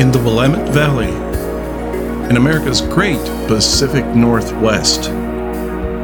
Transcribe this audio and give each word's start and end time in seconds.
in 0.00 0.10
the 0.10 0.18
Willamette 0.18 0.70
Valley, 0.70 1.12
in 2.30 2.38
America's 2.38 2.80
great 2.80 3.22
Pacific 3.46 4.02
Northwest. 4.16 5.10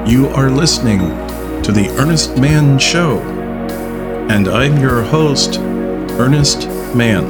You 0.07 0.29
are 0.35 0.51
listening 0.51 0.99
to 1.63 1.73
The 1.73 1.89
Earnest 1.99 2.37
Mann 2.37 2.79
Show, 2.79 3.21
and 4.29 4.49
I'm 4.49 4.79
your 4.79 5.03
host, 5.03 5.59
Earnest 5.59 6.69
Mann. 6.95 7.25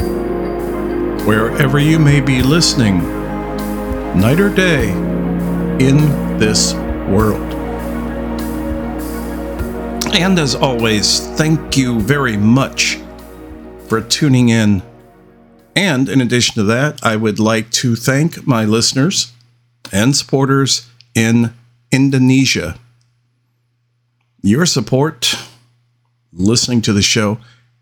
Wherever 1.24 1.78
you 1.78 2.00
may 2.00 2.20
be 2.20 2.42
listening, 2.42 2.98
night 4.18 4.40
or 4.40 4.52
day, 4.52 4.90
in 5.78 5.98
this 6.40 6.74
world. 7.08 7.54
And 10.16 10.36
as 10.36 10.56
always, 10.56 11.20
thank 11.36 11.76
you 11.76 12.00
very 12.00 12.36
much 12.36 12.98
for 13.86 14.00
tuning 14.00 14.48
in. 14.48 14.82
And 15.76 16.08
in 16.08 16.22
addition 16.22 16.54
to 16.54 16.62
that, 16.64 17.04
I 17.04 17.16
would 17.16 17.38
like 17.38 17.70
to 17.72 17.94
thank 17.94 18.46
my 18.46 18.64
listeners 18.64 19.32
and 19.92 20.16
supporters 20.16 20.88
in 21.14 21.52
Indonesia. 21.92 22.78
Your 24.40 24.64
support, 24.64 25.34
listening 26.32 26.80
to 26.82 26.94
the 26.94 27.02
show, 27.02 27.38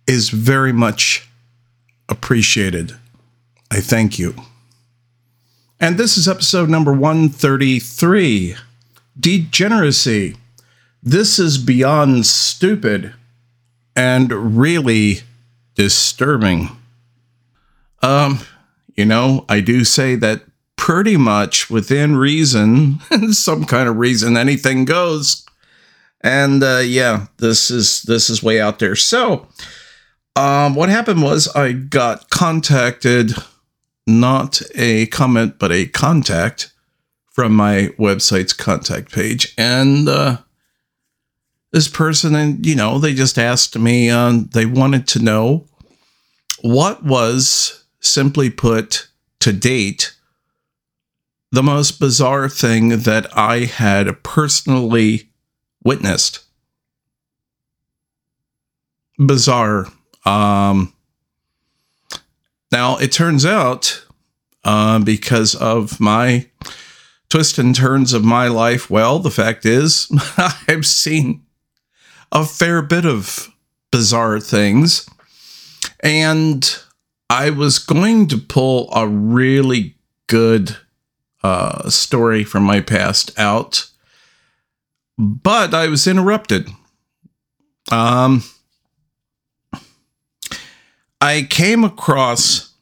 is 0.09 0.30
very 0.30 0.73
much 0.73 1.29
appreciated. 2.09 2.97
I 3.71 3.80
thank 3.80 4.19
you. 4.19 4.35
And 5.79 5.97
this 5.97 6.16
is 6.16 6.27
episode 6.27 6.69
number 6.69 6.93
133 6.93 8.57
Degeneracy. 9.19 10.37
This 11.01 11.38
is 11.38 11.59
beyond 11.59 12.27
stupid 12.27 13.15
and 13.95 14.57
really 14.59 15.21
disturbing. 15.77 16.71
Um, 18.05 18.41
you 18.97 19.07
know, 19.07 19.47
I 19.49 19.60
do 19.60 19.83
say 19.83 20.15
that 20.16 20.43
pretty 20.77 21.16
much 21.16 21.71
within 21.71 22.16
reason, 22.16 23.01
some 23.33 23.65
kind 23.65 23.88
of 23.88 23.96
reason, 23.96 24.37
anything 24.37 24.85
goes. 24.85 25.46
And 26.21 26.63
uh, 26.63 26.83
yeah, 26.85 27.27
this 27.38 27.71
is 27.71 28.02
this 28.02 28.29
is 28.29 28.43
way 28.43 28.61
out 28.61 28.79
there. 28.79 28.95
So, 28.95 29.49
um, 30.37 30.74
what 30.74 30.91
happened 30.91 31.23
was 31.23 31.49
I 31.55 31.73
got 31.73 32.29
contacted, 32.29 33.33
not 34.07 34.61
a 34.74 35.07
comment, 35.07 35.59
but 35.59 35.73
a 35.73 35.87
contact 35.87 36.73
from 37.30 37.55
my 37.55 37.89
website's 37.99 38.52
contact 38.52 39.13
page, 39.13 39.55
and 39.57 40.09
uh, 40.09 40.39
this 41.73 41.89
person, 41.89 42.35
and 42.35 42.65
you 42.66 42.74
know, 42.74 42.99
they 42.99 43.15
just 43.15 43.39
asked 43.39 43.79
me, 43.79 44.11
uh, 44.11 44.41
they 44.52 44.66
wanted 44.66 45.09
to 45.09 45.23
know 45.23 45.66
what 46.61 47.05
was, 47.05 47.84
simply 48.05 48.51
put, 48.51 49.09
to 49.41 49.52
date, 49.52 50.15
the 51.51 51.63
most 51.63 52.01
bizarre 52.01 52.49
thing 52.49 52.88
that 53.01 53.27
I 53.37 53.61
had 53.61 54.23
personally 54.23 55.30
witnessed. 55.85 56.41
Bizarre. 59.19 59.87
Um, 60.24 60.93
now, 62.73 62.96
it 62.96 63.13
turns 63.13 63.46
out, 63.46 64.05
uh, 64.65 64.99
because 64.99 65.55
of 65.55 66.00
my 66.00 66.49
twists 67.28 67.59
and 67.59 67.75
turns 67.75 68.12
of 68.12 68.25
my 68.25 68.49
life, 68.49 68.91
well, 68.91 69.21
the 69.21 69.31
fact 69.31 69.65
is, 69.65 70.09
I've 70.69 70.87
seen 70.87 71.44
a 72.33 72.44
fair 72.44 72.83
bit 72.83 73.06
of 73.06 73.49
bizarre 73.93 74.41
things. 74.41 75.09
And 76.01 76.77
I 77.31 77.51
was 77.51 77.79
going 77.79 78.29
to 78.29 78.39
pull 78.39 78.89
a 78.93 79.09
really 79.09 79.97
good 80.27 80.77
uh, 81.43 81.89
story 81.91 82.45
from 82.45 82.62
my 82.62 82.81
past 82.81 83.39
out, 83.39 83.91
but 85.19 85.75
I 85.75 85.89
was 85.89 86.07
interrupted. 86.07 86.69
Um, 87.91 88.43
I 91.21 91.47
came 91.49 91.84
across, 91.84 92.73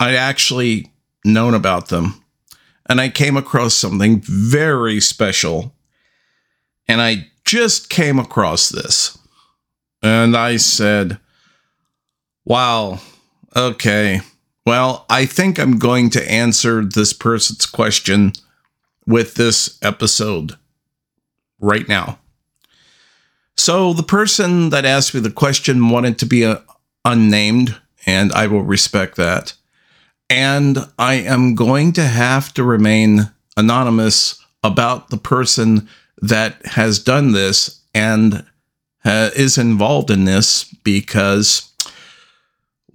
I'd 0.00 0.14
actually 0.14 0.90
known 1.24 1.54
about 1.54 1.88
them, 1.88 2.22
and 2.88 3.00
I 3.00 3.08
came 3.08 3.36
across 3.36 3.74
something 3.74 4.20
very 4.22 5.00
special. 5.00 5.74
And 6.88 7.00
I 7.00 7.26
just 7.44 7.90
came 7.90 8.18
across 8.18 8.68
this 8.68 9.18
and 10.02 10.36
I 10.36 10.56
said, 10.56 11.18
Wow, 12.44 13.00
okay. 13.56 14.20
Well, 14.66 15.06
I 15.08 15.26
think 15.26 15.58
I'm 15.58 15.78
going 15.78 16.10
to 16.10 16.30
answer 16.30 16.84
this 16.84 17.12
person's 17.12 17.66
question 17.66 18.32
with 19.06 19.34
this 19.34 19.78
episode 19.82 20.56
right 21.60 21.88
now. 21.88 22.18
So, 23.56 23.92
the 23.92 24.02
person 24.02 24.70
that 24.70 24.84
asked 24.84 25.14
me 25.14 25.20
the 25.20 25.30
question 25.30 25.88
wanted 25.88 26.18
to 26.18 26.26
be 26.26 26.42
a, 26.42 26.50
uh, 26.50 26.60
unnamed, 27.04 27.76
and 28.04 28.32
I 28.32 28.48
will 28.48 28.64
respect 28.64 29.16
that. 29.16 29.54
And 30.28 30.78
I 30.98 31.14
am 31.14 31.54
going 31.54 31.92
to 31.92 32.02
have 32.02 32.52
to 32.54 32.64
remain 32.64 33.30
anonymous 33.56 34.44
about 34.64 35.10
the 35.10 35.16
person 35.16 35.88
that 36.20 36.66
has 36.66 36.98
done 36.98 37.32
this 37.32 37.80
and 37.94 38.44
uh, 39.04 39.30
is 39.36 39.56
involved 39.56 40.10
in 40.10 40.24
this 40.24 40.64
because, 40.82 41.72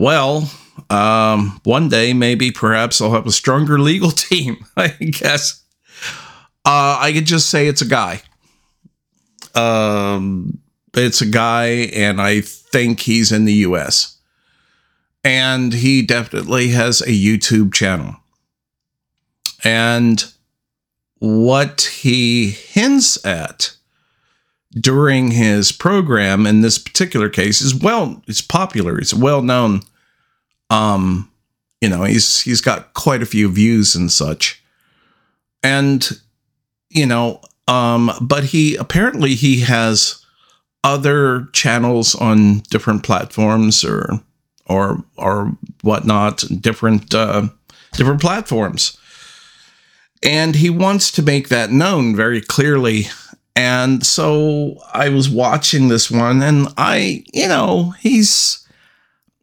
well, 0.01 0.49
um, 0.89 1.61
one 1.63 1.87
day 1.87 2.11
maybe 2.13 2.49
perhaps 2.49 2.99
I'll 2.99 3.11
have 3.11 3.27
a 3.27 3.31
stronger 3.31 3.77
legal 3.91 4.09
team. 4.09 4.65
I 4.75 4.87
guess 4.87 5.63
uh, 6.65 6.97
I 6.99 7.11
could 7.13 7.25
just 7.25 7.49
say 7.49 7.67
it's 7.67 7.83
a 7.83 7.87
guy. 7.87 8.21
Um, 9.53 10.59
it's 10.95 11.21
a 11.21 11.25
guy, 11.27 11.65
and 11.93 12.19
I 12.19 12.41
think 12.41 13.01
he's 13.01 13.31
in 13.31 13.45
the 13.45 13.53
U.S. 13.53 14.17
And 15.23 15.71
he 15.71 16.01
definitely 16.01 16.69
has 16.69 17.01
a 17.01 17.07
YouTube 17.07 17.71
channel. 17.71 18.15
And 19.63 20.25
what 21.19 21.81
he 22.01 22.49
hints 22.49 23.23
at 23.23 23.75
during 24.71 25.31
his 25.31 25.71
program 25.71 26.47
in 26.47 26.61
this 26.61 26.79
particular 26.79 27.29
case 27.29 27.61
is 27.61 27.75
well 27.75 28.23
it's 28.25 28.41
popular 28.41 28.97
it's 28.97 29.13
well 29.13 29.41
known 29.41 29.81
um 30.71 31.31
you 31.81 31.87
know 31.87 32.03
he's 32.03 32.41
he's 32.41 32.61
got 32.61 32.93
quite 32.93 33.21
a 33.21 33.27
few 33.27 33.51
views 33.51 33.95
and 33.95 34.11
such 34.11 34.63
and 35.61 36.09
you 36.89 37.05
know 37.05 37.39
um 37.67 38.11
but 38.19 38.45
he 38.45 38.75
apparently 38.75 39.35
he 39.35 39.59
has 39.59 40.25
other 40.83 41.47
channels 41.53 42.15
on 42.15 42.59
different 42.71 43.03
platforms 43.03 43.85
or 43.85 44.19
or 44.65 45.03
or 45.17 45.51
whatnot 45.83 46.43
different 46.59 47.13
uh 47.13 47.47
different 47.93 48.19
platforms 48.19 48.97
and 50.23 50.55
he 50.55 50.69
wants 50.69 51.11
to 51.11 51.23
make 51.23 51.49
that 51.49 51.71
known 51.71 52.15
very 52.15 52.41
clearly. 52.41 53.07
And 53.55 54.05
so 54.05 54.77
I 54.93 55.09
was 55.09 55.29
watching 55.29 55.87
this 55.87 56.09
one, 56.11 56.41
and 56.41 56.67
I, 56.77 57.23
you 57.33 57.47
know, 57.47 57.91
he's, 57.99 58.65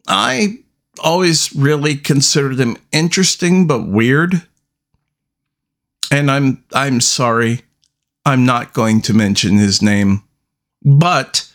I 0.07 0.59
always 1.01 1.55
really 1.55 1.97
considered 1.97 2.57
them 2.57 2.77
interesting 2.93 3.67
but 3.67 3.87
weird. 3.87 4.43
And 6.11 6.31
I'm, 6.31 6.65
I'm 6.73 7.01
sorry, 7.01 7.63
I'm 8.25 8.47
not 8.47 8.73
going 8.73 9.03
to 9.03 9.15
mention 9.15 9.59
his 9.59 9.83
name, 9.83 10.23
but 10.83 11.51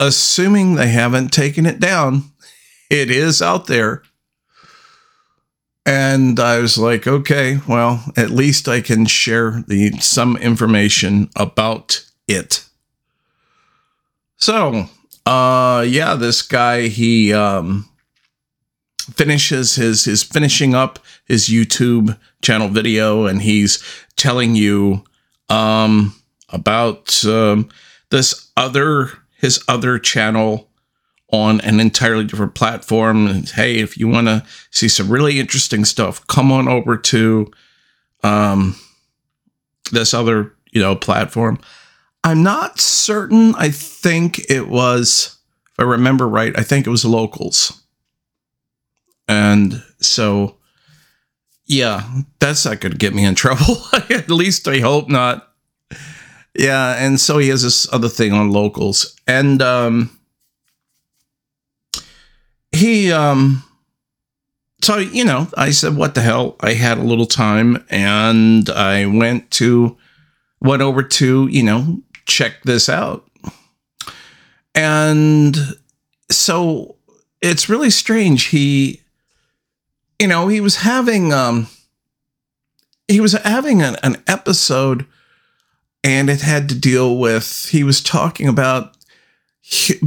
assuming 0.00 0.74
they 0.74 0.88
haven't 0.88 1.32
taken 1.32 1.66
it 1.66 1.78
down, 1.78 2.24
it 2.88 3.10
is 3.10 3.42
out 3.42 3.66
there. 3.66 4.02
And 5.86 6.38
I 6.38 6.58
was 6.58 6.78
like, 6.78 7.06
okay, 7.06 7.58
well, 7.66 8.04
at 8.16 8.30
least 8.30 8.68
I 8.68 8.80
can 8.80 9.06
share 9.06 9.64
the 9.66 9.92
some 9.98 10.36
information 10.36 11.30
about 11.36 12.04
it. 12.28 12.64
So, 14.36 14.86
uh 15.26 15.84
yeah, 15.88 16.14
this 16.14 16.42
guy 16.42 16.88
he 16.88 17.32
um 17.32 17.89
finishes 19.14 19.76
his 19.76 20.04
his 20.04 20.22
finishing 20.22 20.74
up 20.74 20.98
his 21.26 21.48
YouTube 21.48 22.18
channel 22.42 22.68
video 22.68 23.26
and 23.26 23.42
he's 23.42 23.82
telling 24.16 24.54
you 24.54 25.04
um 25.48 26.14
about 26.50 27.24
um 27.24 27.68
this 28.10 28.50
other 28.56 29.10
his 29.36 29.62
other 29.68 29.98
channel 29.98 30.70
on 31.32 31.60
an 31.60 31.80
entirely 31.80 32.24
different 32.24 32.54
platform. 32.54 33.26
And 33.26 33.48
hey, 33.48 33.78
if 33.78 33.96
you 33.96 34.08
want 34.08 34.26
to 34.26 34.44
see 34.70 34.88
some 34.88 35.10
really 35.10 35.38
interesting 35.38 35.84
stuff, 35.84 36.26
come 36.26 36.52
on 36.52 36.68
over 36.68 36.96
to 36.96 37.50
um, 38.22 38.76
this 39.92 40.12
other 40.12 40.54
you 40.72 40.80
know 40.80 40.96
platform. 40.96 41.58
I'm 42.22 42.42
not 42.42 42.78
certain. 42.78 43.54
I 43.56 43.70
think 43.70 44.50
it 44.50 44.68
was, 44.68 45.38
if 45.72 45.80
I 45.80 45.84
remember 45.84 46.28
right, 46.28 46.56
I 46.58 46.62
think 46.62 46.86
it 46.86 46.90
was 46.90 47.04
locals. 47.04 47.79
And 49.30 49.80
so, 50.00 50.56
yeah, 51.64 52.02
that's 52.40 52.64
not 52.64 52.80
going 52.80 52.90
to 52.90 52.98
get 52.98 53.14
me 53.14 53.24
in 53.24 53.34
trouble. 53.36 53.76
At 54.10 54.28
least 54.28 54.66
I 54.66 54.80
hope 54.80 55.08
not. 55.08 55.46
Yeah, 56.52 56.96
and 56.98 57.20
so 57.20 57.38
he 57.38 57.48
has 57.50 57.62
this 57.62 57.90
other 57.92 58.08
thing 58.08 58.32
on 58.32 58.50
locals. 58.50 59.16
And 59.28 59.62
um 59.62 60.18
he 62.72 63.12
um 63.12 63.62
so 64.82 64.96
you 64.98 65.24
know, 65.24 65.46
I 65.56 65.70
said 65.70 65.94
what 65.94 66.16
the 66.16 66.22
hell? 66.22 66.56
I 66.60 66.72
had 66.72 66.98
a 66.98 67.04
little 67.04 67.26
time 67.26 67.84
and 67.88 68.68
I 68.68 69.06
went 69.06 69.52
to 69.52 69.96
went 70.60 70.82
over 70.82 71.04
to, 71.04 71.46
you 71.46 71.62
know, 71.62 72.02
check 72.26 72.62
this 72.64 72.88
out. 72.88 73.30
And 74.74 75.56
so 76.32 76.96
it's 77.40 77.68
really 77.68 77.90
strange. 77.90 78.46
He 78.46 78.99
you 80.20 80.26
know, 80.26 80.48
he 80.48 80.60
was 80.60 80.76
having 80.76 81.32
um 81.32 81.66
he 83.08 83.20
was 83.20 83.32
having 83.32 83.82
an, 83.82 83.96
an 84.04 84.22
episode 84.28 85.06
and 86.04 86.30
it 86.30 86.42
had 86.42 86.68
to 86.68 86.78
deal 86.78 87.18
with 87.18 87.68
he 87.70 87.82
was 87.82 88.02
talking 88.02 88.46
about 88.48 88.96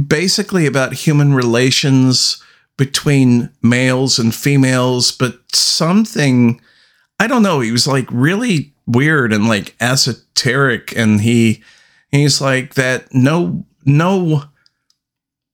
basically 0.06 0.66
about 0.66 0.92
human 0.92 1.34
relations 1.34 2.42
between 2.76 3.50
males 3.62 4.18
and 4.18 4.34
females 4.34 5.12
but 5.12 5.38
something 5.52 6.60
i 7.20 7.26
don't 7.26 7.44
know 7.44 7.60
he 7.60 7.70
was 7.70 7.86
like 7.86 8.06
really 8.10 8.72
weird 8.86 9.32
and 9.32 9.46
like 9.46 9.76
esoteric 9.80 10.94
and 10.96 11.20
he 11.20 11.62
he's 12.10 12.40
like 12.40 12.74
that 12.74 13.14
no 13.14 13.64
no 13.84 14.42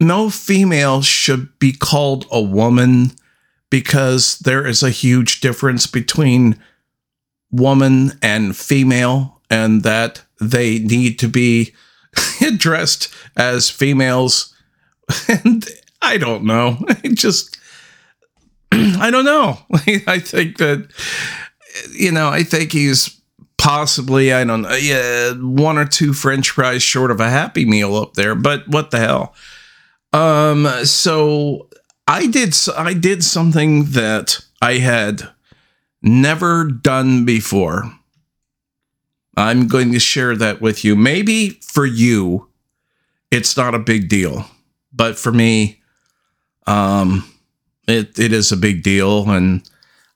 no 0.01 0.31
female 0.31 1.03
should 1.03 1.59
be 1.59 1.73
called 1.73 2.27
a 2.31 2.41
woman 2.41 3.11
because 3.71 4.39
there 4.41 4.67
is 4.67 4.83
a 4.83 4.91
huge 4.91 5.41
difference 5.41 5.87
between 5.87 6.61
woman 7.51 8.13
and 8.23 8.57
female 8.57 9.41
and 9.49 9.83
that 9.83 10.23
they 10.41 10.79
need 10.79 11.19
to 11.21 11.29
be 11.29 11.75
addressed 12.47 13.13
as 13.37 13.71
females. 13.71 14.55
And 15.29 15.67
I 16.03 16.19
don't 16.19 16.45
know. 16.45 16.79
I 16.89 17.09
just, 17.09 17.59
I 18.73 19.11
don't 19.11 19.25
know. 19.25 19.59
I 20.07 20.21
think 20.21 20.59
that, 20.59 20.89
you 21.91 22.13
know, 22.13 22.29
I 22.29 22.43
think 22.43 22.73
he's 22.73 23.21
possibly, 23.59 24.33
I 24.33 24.45
don't 24.45 24.63
know, 24.63 24.75
yeah, 24.75 25.33
one 25.33 25.79
or 25.79 25.85
two 25.85 26.13
French 26.13 26.51
fries 26.51 26.83
short 26.83 27.11
of 27.11 27.21
a 27.21 27.29
Happy 27.29 27.65
Meal 27.65 27.97
up 27.97 28.15
there, 28.15 28.35
but 28.35 28.67
what 28.69 28.91
the 28.91 28.99
hell? 28.99 29.35
Um, 30.13 30.67
so 30.85 31.69
I 32.11 32.27
did, 32.27 32.57
I 32.77 32.93
did 32.93 33.23
something 33.23 33.85
that 33.93 34.41
I 34.61 34.79
had 34.79 35.31
never 36.03 36.65
done 36.65 37.25
before. 37.25 37.85
I'm 39.37 39.69
going 39.69 39.93
to 39.93 40.01
share 40.01 40.35
that 40.37 40.61
with 40.61 40.85
you. 40.85 40.97
Maybe 40.97 41.51
for 41.62 41.87
you, 41.87 42.49
it's 43.31 43.57
not 43.57 43.77
a 43.77 43.79
big 43.79 44.09
deal, 44.09 44.45
but 44.93 45.21
for 45.21 45.31
me, 45.31 45.81
um, 46.67 47.33
it 47.87 48.19
it 48.19 48.33
is 48.33 48.51
a 48.51 48.57
big 48.57 48.83
deal, 48.83 49.31
and 49.31 49.62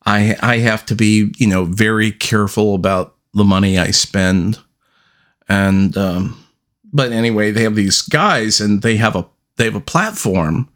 I 0.05 0.37
I 0.43 0.59
have 0.59 0.85
to 0.87 0.97
be 0.97 1.33
you 1.39 1.47
know 1.47 1.65
very 1.65 2.11
careful 2.11 2.75
about 2.75 3.15
the 3.35 3.45
money 3.45 3.79
I 3.79 3.93
spend, 3.93 4.59
and 5.49 5.97
um, 5.97 6.45
but 6.93 7.13
anyway, 7.13 7.53
they 7.53 7.63
have 7.63 7.77
these 7.77 8.03
guys, 8.03 8.61
and 8.61 8.83
they 8.83 8.97
have 8.97 9.15
a 9.15 9.27
they 9.57 9.65
have 9.65 9.77
a 9.77 9.81
platform, 9.81 10.69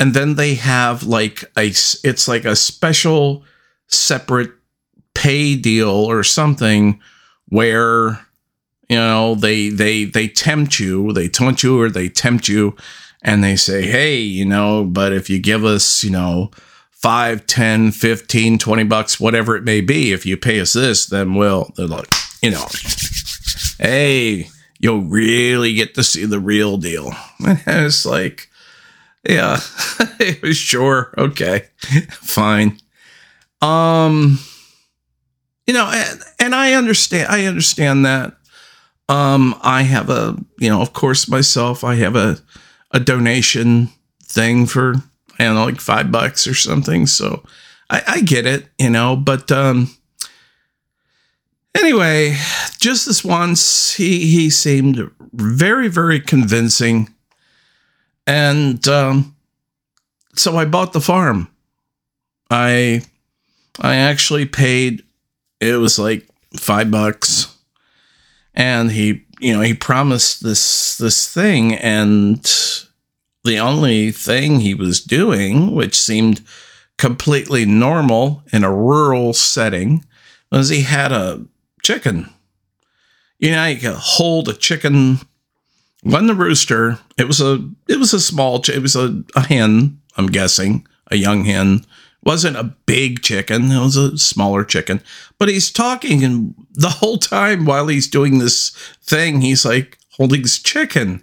and 0.00 0.14
then 0.14 0.34
they 0.34 0.54
have 0.54 1.04
like 1.04 1.44
a 1.56 1.66
it's 1.66 2.26
like 2.26 2.44
a 2.44 2.56
special 2.56 3.44
separate 3.86 4.50
pay 5.14 5.54
deal 5.54 5.90
or 5.90 6.24
something 6.24 6.98
where 7.50 8.18
you 8.88 8.96
know 8.96 9.34
they 9.34 9.68
they 9.68 10.04
they 10.04 10.26
tempt 10.26 10.80
you 10.80 11.12
they 11.12 11.28
taunt 11.28 11.62
you 11.62 11.80
or 11.80 11.90
they 11.90 12.08
tempt 12.08 12.48
you 12.48 12.74
and 13.22 13.44
they 13.44 13.54
say 13.54 13.82
hey 13.82 14.16
you 14.16 14.44
know 14.44 14.84
but 14.84 15.12
if 15.12 15.28
you 15.28 15.38
give 15.38 15.64
us 15.64 16.02
you 16.02 16.10
know 16.10 16.50
5 16.90 17.46
10 17.46 17.90
15 17.92 18.58
20 18.58 18.84
bucks 18.84 19.20
whatever 19.20 19.54
it 19.54 19.64
may 19.64 19.80
be 19.80 20.12
if 20.12 20.24
you 20.24 20.36
pay 20.36 20.60
us 20.60 20.72
this 20.72 21.06
then 21.06 21.34
we'll 21.34 21.70
they're 21.76 21.86
like 21.86 22.12
you 22.42 22.50
know 22.50 22.66
hey 23.78 24.48
you'll 24.80 25.02
really 25.02 25.74
get 25.74 25.94
to 25.94 26.02
see 26.02 26.24
the 26.24 26.40
real 26.40 26.76
deal. 26.76 27.12
It's 27.40 28.04
like 28.04 28.49
yeah 29.28 29.56
sure 30.52 31.14
okay 31.18 31.66
fine 32.10 32.78
um 33.62 34.38
you 35.70 35.74
know, 35.74 35.88
and, 35.88 36.20
and 36.40 36.52
I 36.52 36.72
understand. 36.72 37.28
I 37.30 37.44
understand 37.44 38.04
that. 38.04 38.34
Um, 39.08 39.54
I 39.62 39.82
have 39.82 40.10
a, 40.10 40.36
you 40.58 40.68
know, 40.68 40.82
of 40.82 40.92
course, 40.92 41.28
myself. 41.28 41.84
I 41.84 41.94
have 41.94 42.16
a 42.16 42.38
a 42.90 42.98
donation 42.98 43.90
thing 44.24 44.66
for 44.66 44.94
I 45.38 45.44
don't 45.44 45.54
know, 45.54 45.66
like 45.66 45.80
five 45.80 46.10
bucks 46.10 46.48
or 46.48 46.54
something. 46.54 47.06
So 47.06 47.44
I, 47.88 48.02
I 48.04 48.20
get 48.20 48.46
it, 48.46 48.66
you 48.80 48.90
know. 48.90 49.14
But 49.14 49.52
um, 49.52 49.96
anyway, 51.76 52.36
just 52.80 53.06
this 53.06 53.24
once, 53.24 53.94
he 53.94 54.26
he 54.26 54.50
seemed 54.50 55.08
very 55.32 55.86
very 55.86 56.18
convincing, 56.18 57.14
and 58.26 58.86
um, 58.88 59.36
so 60.34 60.56
I 60.56 60.64
bought 60.64 60.92
the 60.92 61.00
farm. 61.00 61.48
I 62.50 63.02
I 63.80 63.96
actually 63.96 64.46
paid 64.46 65.04
it 65.60 65.76
was 65.76 65.98
like 65.98 66.26
five 66.56 66.90
bucks. 66.90 67.56
And 68.54 68.90
he 68.90 69.24
you 69.38 69.54
know 69.54 69.60
he 69.60 69.74
promised 69.74 70.42
this 70.42 70.96
this 70.98 71.32
thing. 71.32 71.74
And 71.74 72.42
the 73.44 73.58
only 73.58 74.10
thing 74.10 74.60
he 74.60 74.74
was 74.74 75.00
doing 75.00 75.74
which 75.74 75.98
seemed 75.98 76.42
completely 76.98 77.64
normal 77.64 78.42
in 78.52 78.64
a 78.64 78.74
rural 78.74 79.32
setting 79.32 80.04
was 80.50 80.68
he 80.68 80.82
had 80.82 81.12
a 81.12 81.44
chicken. 81.82 82.28
You 83.38 83.52
know 83.52 83.66
you 83.66 83.80
could 83.80 83.94
hold 83.94 84.48
a 84.48 84.54
chicken 84.54 85.20
one 86.02 86.26
the 86.26 86.34
rooster 86.34 86.98
it 87.18 87.26
was 87.26 87.40
a 87.40 87.68
it 87.88 87.98
was 87.98 88.12
a 88.12 88.20
small 88.20 88.62
it 88.68 88.80
was 88.80 88.96
a, 88.96 89.22
a 89.36 89.40
hen 89.40 90.00
i'm 90.16 90.26
guessing 90.26 90.86
a 91.10 91.16
young 91.16 91.44
hen 91.44 91.84
wasn't 92.22 92.56
a 92.56 92.74
big 92.86 93.22
chicken, 93.22 93.70
it 93.70 93.80
was 93.80 93.96
a 93.96 94.18
smaller 94.18 94.64
chicken. 94.64 95.02
But 95.38 95.48
he's 95.48 95.70
talking, 95.70 96.22
and 96.22 96.54
the 96.72 96.88
whole 96.88 97.18
time 97.18 97.64
while 97.64 97.88
he's 97.88 98.08
doing 98.08 98.38
this 98.38 98.70
thing, 99.02 99.40
he's 99.40 99.64
like 99.64 99.98
holding 100.12 100.42
his 100.42 100.58
chicken. 100.58 101.22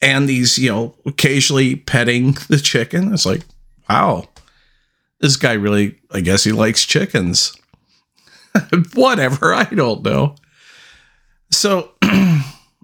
And 0.00 0.28
he's, 0.28 0.58
you 0.58 0.70
know, 0.70 0.96
occasionally 1.06 1.76
petting 1.76 2.32
the 2.48 2.58
chicken. 2.58 3.12
It's 3.12 3.26
like, 3.26 3.42
wow, 3.88 4.28
this 5.20 5.36
guy 5.36 5.52
really, 5.52 6.00
I 6.10 6.20
guess 6.20 6.44
he 6.44 6.52
likes 6.52 6.84
chickens. 6.84 7.54
Whatever, 8.94 9.54
I 9.54 9.64
don't 9.64 10.02
know. 10.02 10.36
So 11.50 11.92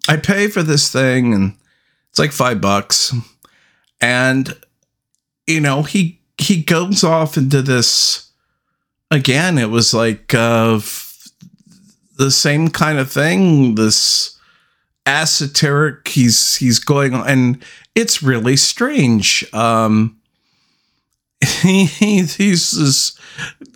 I 0.08 0.16
pay 0.16 0.48
for 0.48 0.62
this 0.62 0.90
thing, 0.90 1.34
and 1.34 1.54
it's 2.08 2.18
like 2.18 2.32
five 2.32 2.60
bucks. 2.60 3.14
And, 4.00 4.56
you 5.46 5.60
know, 5.60 5.82
he 5.82 6.20
he 6.38 6.62
goes 6.62 7.04
off 7.04 7.36
into 7.36 7.60
this 7.60 8.30
again. 9.10 9.58
It 9.58 9.70
was 9.70 9.92
like 9.92 10.34
uh, 10.34 10.80
the 12.16 12.30
same 12.30 12.68
kind 12.68 12.98
of 12.98 13.12
thing. 13.12 13.74
This 13.74 14.38
esoteric. 15.04 16.08
He's 16.08 16.56
he's 16.56 16.78
going 16.78 17.14
on, 17.14 17.28
and 17.28 17.64
it's 17.94 18.22
really 18.22 18.56
strange. 18.56 19.44
Um, 19.52 20.18
he, 21.62 21.86
he's 21.86 22.70
this 22.70 23.18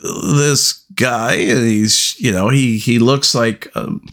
this 0.02 0.72
guy, 0.94 1.34
and 1.34 1.66
he's 1.66 2.18
you 2.18 2.32
know 2.32 2.48
he 2.48 2.78
he 2.78 2.98
looks 2.98 3.34
like 3.34 3.70
um, 3.76 4.06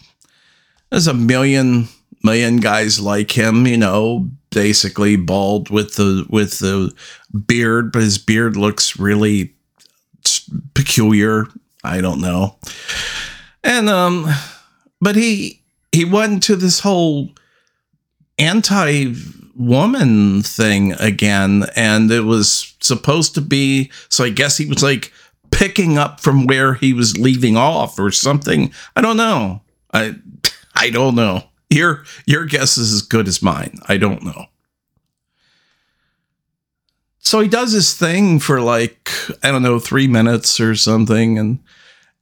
there's 0.89 1.07
a 1.07 1.13
million 1.13 1.88
million 2.23 2.57
guys 2.57 2.99
like 2.99 3.31
him. 3.31 3.67
You 3.67 3.77
know, 3.77 4.29
basically 4.51 5.15
bald 5.15 5.69
with 5.69 5.95
the 5.95 6.25
with 6.29 6.59
the 6.59 6.93
beard, 7.47 7.91
but 7.91 8.01
his 8.01 8.17
beard 8.17 8.55
looks 8.55 8.99
really 8.99 9.53
peculiar. 10.73 11.47
I 11.83 12.01
don't 12.01 12.21
know. 12.21 12.57
And 13.63 13.89
um 13.89 14.27
but 15.01 15.15
he 15.15 15.61
he 15.91 16.05
went 16.05 16.43
to 16.43 16.55
this 16.55 16.79
whole 16.79 17.29
anti 18.38 19.13
woman 19.55 20.41
thing 20.41 20.93
again 20.93 21.65
and 21.75 22.09
it 22.11 22.21
was 22.21 22.73
supposed 22.79 23.35
to 23.35 23.41
be 23.41 23.91
so 24.07 24.23
I 24.23 24.29
guess 24.29 24.57
he 24.57 24.65
was 24.65 24.81
like 24.81 25.11
picking 25.51 25.97
up 25.97 26.21
from 26.21 26.45
where 26.45 26.75
he 26.75 26.93
was 26.93 27.17
leaving 27.17 27.57
off 27.57 27.99
or 27.99 28.11
something. 28.11 28.71
I 28.95 29.01
don't 29.01 29.17
know. 29.17 29.61
I 29.93 30.15
I 30.75 30.89
don't 30.89 31.15
know. 31.15 31.43
Your 31.69 32.03
your 32.25 32.45
guess 32.45 32.77
is 32.77 32.93
as 32.93 33.01
good 33.01 33.27
as 33.27 33.41
mine. 33.41 33.79
I 33.88 33.97
don't 33.97 34.23
know. 34.23 34.47
so 37.29 37.39
he 37.41 37.47
does 37.47 37.73
his 37.73 37.93
thing 37.93 38.39
for 38.39 38.59
like 38.59 39.11
I 39.43 39.51
don't 39.51 39.61
know 39.61 39.77
three 39.77 40.07
minutes 40.07 40.59
or 40.59 40.73
something, 40.73 41.38
and 41.38 41.59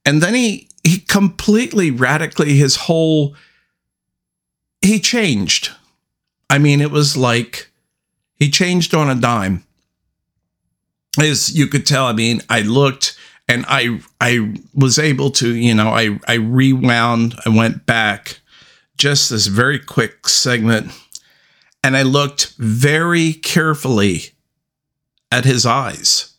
and 0.05 0.21
then 0.21 0.33
he 0.35 0.67
he 0.83 0.99
completely 0.99 1.91
radically 1.91 2.57
his 2.57 2.75
whole 2.75 3.33
he 4.81 4.99
changed. 4.99 5.71
I 6.49 6.57
mean, 6.57 6.81
it 6.81 6.91
was 6.91 7.15
like 7.15 7.71
he 8.35 8.49
changed 8.49 8.93
on 8.93 9.09
a 9.09 9.15
dime. 9.15 9.63
As 11.17 11.55
you 11.55 11.67
could 11.67 11.85
tell, 11.85 12.05
I 12.05 12.13
mean, 12.13 12.41
I 12.49 12.61
looked 12.61 13.17
and 13.47 13.63
I 13.69 14.01
I 14.19 14.55
was 14.73 14.99
able 14.99 15.31
to, 15.31 15.55
you 15.55 15.73
know, 15.73 15.87
I 15.87 16.19
I 16.27 16.33
rewound, 16.33 17.35
I 17.45 17.49
went 17.49 17.85
back 17.85 18.39
just 18.97 19.29
this 19.29 19.47
very 19.47 19.79
quick 19.79 20.27
segment 20.27 20.91
and 21.83 21.95
I 21.95 22.01
looked 22.01 22.53
very 22.57 23.31
carefully 23.31 24.31
at 25.31 25.45
his 25.45 25.65
eyes. 25.65 26.33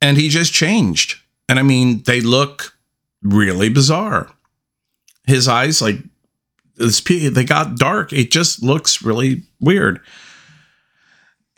And 0.00 0.16
he 0.16 0.28
just 0.28 0.52
changed. 0.52 1.20
And 1.48 1.58
I 1.58 1.62
mean, 1.62 2.02
they 2.04 2.20
look 2.20 2.78
really 3.22 3.68
bizarre. 3.68 4.30
His 5.26 5.48
eyes, 5.48 5.82
like, 5.82 5.96
they 6.76 7.44
got 7.44 7.76
dark. 7.76 8.12
It 8.12 8.30
just 8.30 8.62
looks 8.62 9.02
really 9.02 9.42
weird. 9.58 10.00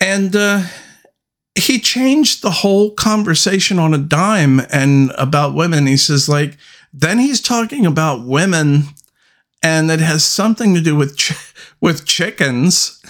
And 0.01 0.35
uh, 0.35 0.63
he 1.55 1.81
changed 1.81 2.41
the 2.41 2.51
whole 2.51 2.93
conversation 2.93 3.79
on 3.79 3.93
a 3.93 3.99
dime 3.99 4.61
and 4.71 5.13
about 5.19 5.55
women. 5.55 5.87
He 5.87 5.97
says, 5.97 6.29
like, 6.29 6.57
then 6.93 7.19
he's 7.19 7.43
talking 7.43 7.85
about 7.85 8.25
women 8.25 8.85
and 9.63 9.91
it 9.91 10.01
has 10.01 10.25
something 10.25 10.75
to 10.75 10.81
do 10.81 10.95
with 10.95 11.17
ch- 11.17 11.55
with 11.81 12.07
chickens 12.07 13.03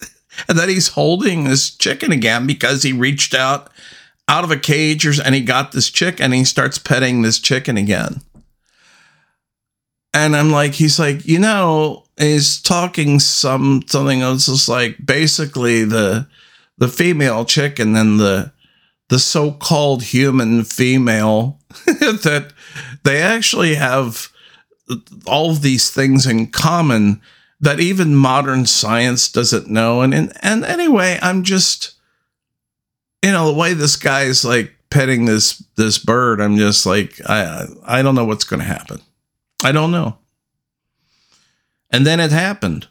and 0.48 0.58
that 0.58 0.68
he's 0.68 0.88
holding 0.88 1.44
this 1.44 1.70
chicken 1.70 2.12
again 2.12 2.46
because 2.46 2.82
he 2.82 2.92
reached 2.92 3.34
out 3.34 3.70
out 4.28 4.44
of 4.44 4.50
a 4.50 4.56
cage 4.56 5.06
and 5.18 5.34
he 5.34 5.40
got 5.40 5.72
this 5.72 5.90
chicken 5.90 6.26
and 6.26 6.34
he 6.34 6.44
starts 6.44 6.78
petting 6.78 7.22
this 7.22 7.38
chicken 7.38 7.76
again. 7.76 8.22
And 10.14 10.36
i'm 10.36 10.50
like 10.50 10.74
he's 10.74 10.98
like 10.98 11.26
you 11.26 11.40
know 11.40 12.04
he's 12.16 12.62
talking 12.62 13.18
some 13.18 13.82
something 13.86 14.22
else 14.22 14.46
just 14.46 14.68
like 14.68 15.04
basically 15.04 15.84
the 15.84 16.28
the 16.78 16.88
female 16.88 17.44
chicken 17.44 17.96
and 17.96 18.20
the 18.20 18.52
the 19.08 19.18
so-called 19.18 20.02
human 20.02 20.64
female 20.64 21.58
that 21.86 22.52
they 23.02 23.20
actually 23.20 23.74
have 23.74 24.32
all 25.26 25.50
of 25.50 25.62
these 25.62 25.90
things 25.90 26.26
in 26.26 26.48
common 26.48 27.20
that 27.60 27.80
even 27.80 28.14
modern 28.14 28.66
science 28.66 29.30
doesn't 29.30 29.68
know. 29.68 30.02
And 30.02 30.14
and, 30.14 30.32
and 30.42 30.64
anyway, 30.64 31.18
I'm 31.22 31.42
just 31.42 31.94
you 33.22 33.32
know 33.32 33.46
the 33.46 33.58
way 33.58 33.74
this 33.74 33.96
guy 33.96 34.22
is 34.22 34.44
like 34.44 34.74
petting 34.90 35.24
this 35.24 35.62
this 35.76 35.98
bird. 35.98 36.40
I'm 36.40 36.56
just 36.56 36.86
like 36.86 37.20
I 37.26 37.66
I 37.84 38.02
don't 38.02 38.14
know 38.14 38.24
what's 38.24 38.44
going 38.44 38.60
to 38.60 38.66
happen. 38.66 39.00
I 39.64 39.72
don't 39.72 39.90
know. 39.90 40.18
And 41.90 42.06
then 42.06 42.20
it 42.20 42.32
happened. 42.32 42.88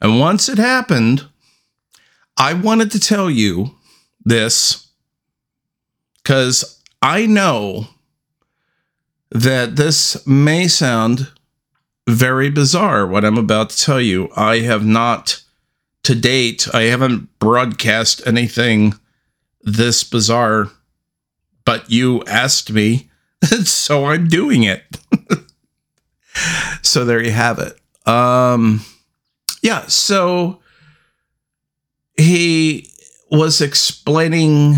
And 0.00 0.20
once 0.20 0.48
it 0.48 0.58
happened, 0.58 1.26
I 2.36 2.54
wanted 2.54 2.92
to 2.92 3.00
tell 3.00 3.28
you 3.28 3.74
this 4.24 4.88
because 6.22 6.80
I 7.02 7.26
know 7.26 7.88
that 9.30 9.76
this 9.76 10.26
may 10.26 10.68
sound 10.68 11.28
very 12.08 12.50
bizarre 12.50 13.06
what 13.06 13.24
I'm 13.24 13.36
about 13.36 13.70
to 13.70 13.76
tell 13.76 14.00
you. 14.00 14.30
I 14.34 14.60
have 14.60 14.84
not, 14.84 15.42
to 16.04 16.14
date, 16.14 16.66
I 16.72 16.82
haven't 16.82 17.38
broadcast 17.38 18.26
anything 18.26 18.94
this 19.62 20.04
bizarre, 20.04 20.70
but 21.64 21.90
you 21.90 22.24
asked 22.24 22.72
me, 22.72 23.10
so 23.64 24.06
I'm 24.06 24.28
doing 24.28 24.62
it. 24.62 24.82
so 26.82 27.04
there 27.04 27.22
you 27.22 27.30
have 27.30 27.58
it. 27.58 27.78
Um, 28.08 28.80
yeah, 29.62 29.86
so 29.86 30.60
he 32.16 32.90
was 33.30 33.60
explaining 33.60 34.76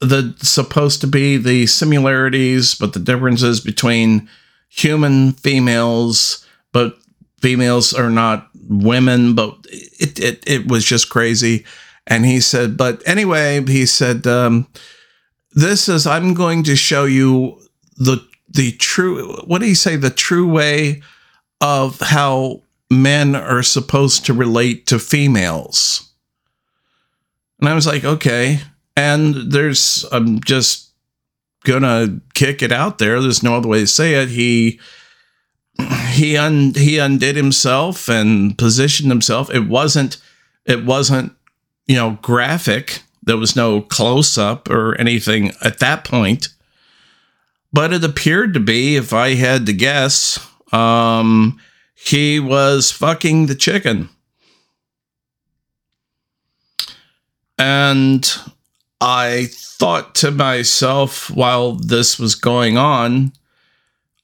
the 0.00 0.34
supposed 0.38 1.00
to 1.00 1.06
be 1.06 1.36
the 1.36 1.66
similarities, 1.66 2.74
but 2.74 2.92
the 2.92 3.00
differences 3.00 3.60
between 3.60 4.28
human 4.68 5.32
females 5.32 6.44
but 6.72 6.98
females 7.40 7.92
are 7.92 8.10
not 8.10 8.48
women, 8.68 9.34
but 9.34 9.56
it, 9.70 10.18
it, 10.18 10.44
it 10.46 10.68
was 10.68 10.84
just 10.84 11.08
crazy. 11.08 11.64
And 12.06 12.24
he 12.24 12.40
said, 12.40 12.76
but 12.76 13.02
anyway, 13.06 13.64
he 13.66 13.86
said, 13.86 14.26
um, 14.26 14.66
this 15.52 15.88
is, 15.88 16.06
I'm 16.06 16.34
going 16.34 16.62
to 16.64 16.76
show 16.76 17.04
you 17.04 17.60
the, 17.96 18.24
the 18.48 18.72
true, 18.72 19.34
what 19.44 19.60
do 19.60 19.66
you 19.66 19.74
say? 19.74 19.96
The 19.96 20.10
true 20.10 20.48
way 20.48 21.02
of 21.60 22.00
how 22.00 22.62
men 22.90 23.34
are 23.34 23.62
supposed 23.62 24.26
to 24.26 24.32
relate 24.32 24.86
to 24.86 24.98
females. 24.98 26.10
And 27.60 27.68
I 27.68 27.74
was 27.74 27.86
like, 27.86 28.04
okay. 28.04 28.60
And 28.98 29.52
there's, 29.52 30.04
I'm 30.10 30.40
just 30.40 30.90
gonna 31.64 32.20
kick 32.34 32.62
it 32.62 32.72
out 32.72 32.98
there. 32.98 33.20
There's 33.20 33.44
no 33.44 33.56
other 33.56 33.68
way 33.68 33.78
to 33.80 33.86
say 33.86 34.14
it. 34.14 34.28
He, 34.28 34.80
he 36.10 36.36
un 36.36 36.74
he 36.74 36.98
undid 36.98 37.36
himself 37.36 38.08
and 38.08 38.58
positioned 38.58 39.10
himself. 39.12 39.54
It 39.54 39.68
wasn't 39.68 40.16
it 40.64 40.84
wasn't 40.84 41.32
you 41.86 41.94
know 41.94 42.18
graphic. 42.22 43.02
There 43.22 43.36
was 43.36 43.54
no 43.54 43.82
close 43.82 44.36
up 44.36 44.68
or 44.68 44.96
anything 44.96 45.52
at 45.62 45.78
that 45.78 46.02
point. 46.02 46.48
But 47.72 47.92
it 47.92 48.02
appeared 48.02 48.54
to 48.54 48.60
be, 48.60 48.96
if 48.96 49.12
I 49.12 49.34
had 49.34 49.66
to 49.66 49.72
guess, 49.72 50.44
um, 50.72 51.60
he 51.94 52.40
was 52.40 52.90
fucking 52.90 53.46
the 53.46 53.54
chicken. 53.54 54.08
And 57.58 58.26
I 59.00 59.48
thought 59.50 60.14
to 60.16 60.30
myself 60.30 61.30
while 61.30 61.72
this 61.72 62.18
was 62.18 62.34
going 62.34 62.76
on, 62.76 63.32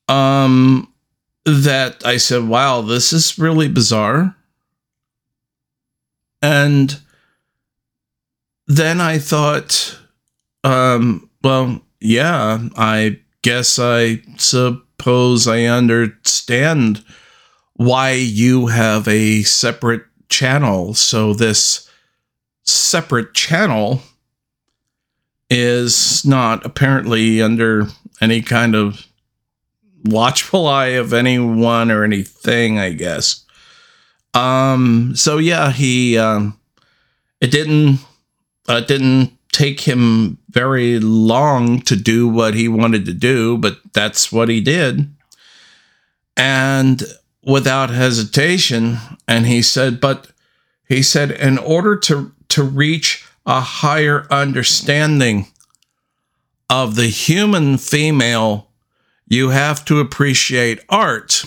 um, 0.09 0.93
that 1.45 2.05
I 2.05 2.17
said, 2.17 2.49
wow, 2.49 2.81
this 2.81 3.13
is 3.13 3.39
really 3.39 3.69
bizarre. 3.69 4.35
And 6.43 6.99
then 8.67 9.01
I 9.01 9.19
thought, 9.19 9.99
um, 10.63 11.29
well, 11.43 11.81
yeah, 12.01 12.69
I 12.77 13.21
guess 13.43 13.79
I 13.79 14.23
suppose 14.37 15.47
I 15.47 15.65
understand 15.65 17.05
why 17.75 18.13
you 18.13 18.69
have 18.69 19.07
a 19.09 19.43
separate 19.43 20.05
channel. 20.29 20.95
So 20.95 21.35
this 21.35 21.89
separate 22.63 23.35
channel 23.35 24.03
is 25.51 26.25
not 26.25 26.65
apparently 26.65 27.43
under 27.43 27.87
any 28.21 28.43
kind 28.43 28.75
of 28.75 29.07
watchful 30.05 30.67
eye 30.67 30.89
of 30.89 31.13
anyone 31.13 31.91
or 31.91 32.05
anything, 32.05 32.79
I 32.79 32.93
guess. 32.93 33.45
Um, 34.35 35.13
so 35.15 35.39
yeah, 35.39 35.71
he 35.71 36.19
um, 36.19 36.59
it 37.41 37.51
didn't 37.51 38.01
uh, 38.69 38.75
it 38.75 38.89
didn't 38.89 39.37
take 39.53 39.81
him 39.81 40.39
very 40.51 40.99
long 40.99 41.81
to 41.83 41.95
do 41.95 42.29
what 42.29 42.55
he 42.55 42.67
wanted 42.67 43.05
to 43.07 43.13
do, 43.13 43.57
but 43.57 43.79
that's 43.93 44.33
what 44.33 44.49
he 44.49 44.61
did. 44.61 45.09
And 46.37 47.03
without 47.45 47.91
hesitation, 47.91 48.99
and 49.29 49.47
he 49.47 49.63
said, 49.63 50.01
but 50.01 50.29
he 50.89 51.03
said, 51.03 51.31
in 51.31 51.59
order 51.59 51.97
to 51.97 52.33
to 52.49 52.63
reach 52.63 53.24
a 53.47 53.61
higher 53.61 54.27
understanding 54.31 55.47
of 56.71 56.97
the 56.97 57.09
human 57.09 57.77
female 57.79 58.71
you 59.27 59.51
have 59.51 59.85
to 59.87 60.01
appreciate 60.01 60.81
art. 60.89 61.45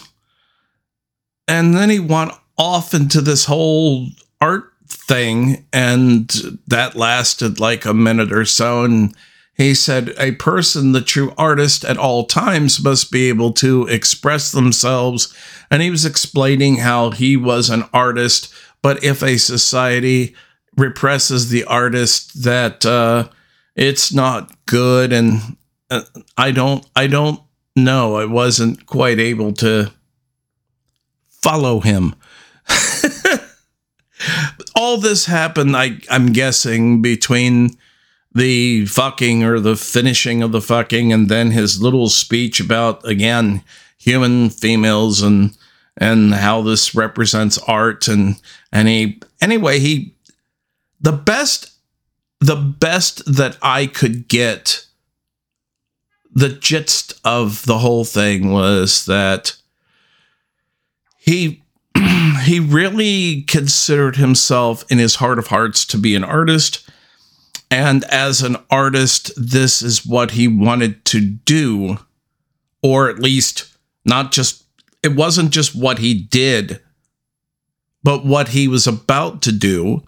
And 1.47 1.75
then 1.75 1.89
he 1.89 1.99
went 1.99 2.31
off 2.57 2.93
into 2.93 3.21
this 3.21 3.45
whole 3.45 4.07
art 4.41 4.71
thing, 4.87 5.65
and 5.71 6.29
that 6.67 6.95
lasted 6.95 7.59
like 7.59 7.85
a 7.85 7.93
minute 7.93 8.31
or 8.31 8.45
so. 8.45 8.83
And 8.83 9.15
he 9.55 9.73
said, 9.73 10.13
A 10.17 10.31
person, 10.33 10.91
the 10.91 11.01
true 11.01 11.33
artist 11.37 11.85
at 11.85 11.97
all 11.97 12.25
times, 12.25 12.83
must 12.83 13.11
be 13.11 13.29
able 13.29 13.53
to 13.53 13.87
express 13.87 14.51
themselves. 14.51 15.33
And 15.71 15.81
he 15.81 15.89
was 15.89 16.05
explaining 16.05 16.77
how 16.77 17.11
he 17.11 17.37
was 17.37 17.69
an 17.69 17.83
artist, 17.93 18.53
but 18.81 19.03
if 19.03 19.23
a 19.23 19.37
society 19.37 20.35
represses 20.77 21.49
the 21.49 21.63
artist, 21.63 22.43
that 22.43 22.85
uh, 22.85 23.29
it's 23.75 24.13
not 24.13 24.53
good. 24.65 25.11
And 25.11 25.57
uh, 25.89 26.03
I 26.37 26.51
don't, 26.51 26.85
I 26.95 27.07
don't 27.07 27.41
no, 27.77 28.15
I 28.15 28.25
wasn't 28.25 28.87
quite 28.87 29.19
able 29.19 29.53
to 29.53 29.91
follow 31.29 31.79
him. 31.79 32.15
all 34.75 34.97
this 34.97 35.27
happened, 35.27 35.77
I, 35.77 35.99
I'm 36.09 36.33
guessing, 36.33 37.03
between 37.03 37.77
the 38.33 38.87
fucking 38.87 39.43
or 39.43 39.59
the 39.59 39.75
finishing 39.75 40.41
of 40.41 40.51
the 40.51 40.61
fucking 40.61 41.13
and 41.13 41.29
then 41.29 41.51
his 41.51 41.81
little 41.81 42.09
speech 42.09 42.59
about, 42.59 43.07
again, 43.07 43.63
human 43.97 44.49
females 44.49 45.21
and 45.21 45.55
and 45.99 46.35
how 46.35 46.61
this 46.61 46.93
represents 46.93 47.57
art 47.67 48.07
and 48.07 48.39
and 48.71 48.87
he 48.87 49.19
anyway 49.41 49.79
he 49.79 50.13
the 50.99 51.11
best 51.11 51.71
the 52.39 52.55
best 52.55 53.23
that 53.25 53.57
I 53.61 53.87
could 53.87 54.27
get 54.27 54.85
the 56.31 56.49
gist 56.49 57.19
of 57.23 57.65
the 57.65 57.79
whole 57.79 58.05
thing 58.05 58.51
was 58.51 59.05
that 59.05 59.53
he 61.17 61.63
he 62.43 62.59
really 62.59 63.41
considered 63.41 64.17
himself 64.17 64.85
in 64.91 64.99
his 64.99 65.15
heart 65.15 65.39
of 65.39 65.47
hearts 65.47 65.83
to 65.85 65.97
be 65.97 66.15
an 66.15 66.23
artist. 66.23 66.87
And 67.71 68.03
as 68.05 68.43
an 68.43 68.57
artist 68.69 69.31
this 69.35 69.81
is 69.81 70.05
what 70.05 70.31
he 70.31 70.47
wanted 70.47 71.03
to 71.05 71.19
do 71.21 71.97
or 72.83 73.09
at 73.09 73.19
least 73.19 73.75
not 74.05 74.31
just 74.31 74.63
it 75.03 75.15
wasn't 75.15 75.51
just 75.51 75.75
what 75.75 75.99
he 75.99 76.13
did 76.13 76.81
but 78.03 78.23
what 78.25 78.49
he 78.49 78.67
was 78.67 78.87
about 78.87 79.41
to 79.41 79.51
do 79.51 80.06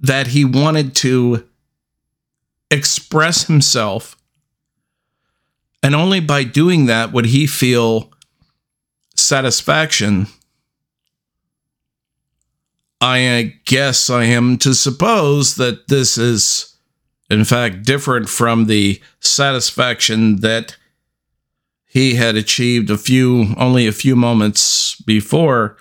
that 0.00 0.28
he 0.28 0.44
wanted 0.44 0.94
to 0.96 1.46
express 2.70 3.46
himself 3.46 4.18
and 5.82 5.94
only 5.94 6.20
by 6.20 6.44
doing 6.44 6.86
that 6.86 7.12
would 7.12 7.26
he 7.26 7.46
feel 7.46 8.12
satisfaction. 9.14 10.26
I 13.00 13.26
uh, 13.26 13.44
guess 13.64 14.10
I 14.10 14.24
am 14.24 14.58
to 14.58 14.74
suppose 14.74 15.54
that 15.54 15.86
this 15.88 16.18
is, 16.18 16.76
in 17.30 17.44
fact, 17.44 17.84
different 17.84 18.28
from 18.28 18.66
the 18.66 19.00
satisfaction 19.20 20.40
that 20.40 20.76
he 21.86 22.16
had 22.16 22.34
achieved 22.34 22.90
a 22.90 22.98
few, 22.98 23.54
only 23.56 23.86
a 23.86 23.92
few 23.92 24.16
moments 24.16 25.00
before. 25.02 25.76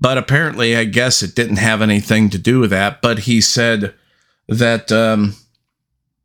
But 0.00 0.16
apparently, 0.16 0.76
I 0.76 0.84
guess 0.84 1.22
it 1.22 1.34
didn't 1.34 1.56
have 1.56 1.82
anything 1.82 2.30
to 2.30 2.38
do 2.38 2.60
with 2.60 2.70
that. 2.70 3.02
But 3.02 3.20
he 3.20 3.40
said 3.40 3.94
that 4.48 4.90
um, 4.90 5.34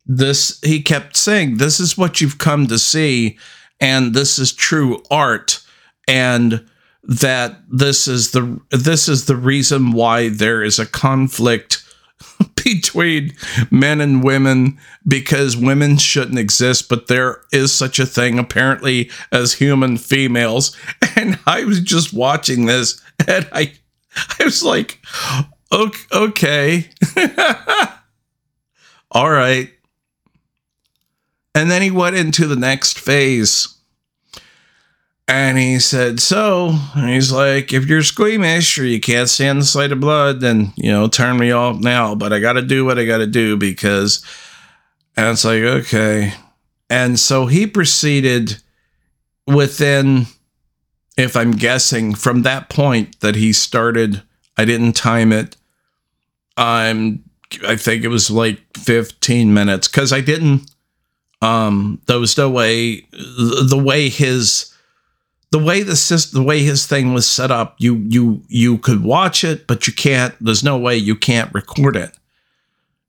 this 0.05 0.59
he 0.63 0.81
kept 0.81 1.15
saying 1.15 1.57
this 1.57 1.79
is 1.79 1.97
what 1.97 2.21
you've 2.21 2.37
come 2.37 2.67
to 2.67 2.79
see 2.79 3.37
and 3.79 4.13
this 4.13 4.39
is 4.39 4.53
true 4.53 5.01
art 5.09 5.63
and 6.07 6.65
that 7.03 7.57
this 7.69 8.07
is 8.07 8.31
the 8.31 8.59
this 8.71 9.07
is 9.07 9.25
the 9.25 9.35
reason 9.35 9.91
why 9.91 10.29
there 10.29 10.63
is 10.63 10.79
a 10.79 10.85
conflict 10.85 11.83
between 12.63 13.33
men 13.69 14.01
and 14.01 14.23
women 14.23 14.77
because 15.07 15.55
women 15.55 15.97
shouldn't 15.97 16.39
exist 16.39 16.89
but 16.89 17.07
there 17.07 17.41
is 17.51 17.71
such 17.71 17.99
a 17.99 18.05
thing 18.05 18.39
apparently 18.39 19.09
as 19.31 19.53
human 19.53 19.97
females. 19.97 20.75
And 21.17 21.39
i 21.47 21.63
was 21.63 21.79
just 21.79 22.11
watching 22.13 22.65
this 22.65 23.01
and 23.25 23.47
i 23.53 23.71
i 24.17 24.43
was 24.43 24.63
like 24.63 24.99
okay. 26.11 26.89
All 29.11 29.29
right. 29.29 29.71
And 31.53 31.71
then 31.71 31.81
he 31.81 31.91
went 31.91 32.15
into 32.15 32.47
the 32.47 32.55
next 32.55 32.99
phase. 32.99 33.74
And 35.27 35.57
he 35.57 35.79
said, 35.79 36.19
So, 36.19 36.77
and 36.95 37.09
he's 37.09 37.31
like, 37.31 37.73
if 37.73 37.87
you're 37.87 38.03
squeamish 38.03 38.77
or 38.77 38.85
you 38.85 38.99
can't 38.99 39.29
stand 39.29 39.61
the 39.61 39.65
sight 39.65 39.91
of 39.91 39.99
blood, 39.99 40.39
then, 40.39 40.71
you 40.75 40.91
know, 40.91 41.07
turn 41.07 41.37
me 41.37 41.51
off 41.51 41.79
now. 41.79 42.13
But 42.13 42.31
I 42.31 42.39
got 42.39 42.53
to 42.53 42.61
do 42.61 42.85
what 42.85 42.99
I 42.99 43.05
got 43.05 43.17
to 43.17 43.27
do 43.27 43.57
because, 43.57 44.23
and 45.17 45.29
it's 45.29 45.43
like, 45.43 45.63
okay. 45.63 46.33
And 46.89 47.19
so 47.19 47.47
he 47.47 47.65
proceeded 47.65 48.57
within, 49.47 50.27
if 51.17 51.35
I'm 51.35 51.51
guessing, 51.51 52.13
from 52.13 52.43
that 52.43 52.69
point 52.69 53.19
that 53.21 53.35
he 53.35 53.51
started, 53.51 54.21
I 54.57 54.65
didn't 54.65 54.93
time 54.93 55.31
it. 55.31 55.57
I'm, 56.55 57.23
I 57.67 57.75
think 57.77 58.03
it 58.03 58.09
was 58.09 58.29
like 58.29 58.59
15 58.77 59.53
minutes 59.53 59.87
because 59.87 60.13
I 60.13 60.21
didn't 60.21 60.69
um, 61.41 62.01
there 62.07 62.19
was 62.19 62.37
no 62.37 62.49
way 62.49 63.01
the 63.11 63.81
way 63.83 64.09
his 64.09 64.73
the 65.55 65.63
way 65.63 65.83
the 65.83 65.95
system, 65.95 66.41
the 66.41 66.45
way 66.45 66.63
his 66.63 66.85
thing 66.85 67.13
was 67.13 67.25
set 67.25 67.49
up, 67.49 67.75
you 67.77 67.95
you 68.09 68.41
you 68.49 68.77
could 68.77 69.05
watch 69.05 69.41
it, 69.45 69.67
but 69.67 69.87
you 69.87 69.93
can't. 69.93 70.35
There's 70.41 70.65
no 70.65 70.77
way 70.77 70.97
you 70.97 71.15
can't 71.15 71.53
record 71.53 71.95
it. 71.95 72.11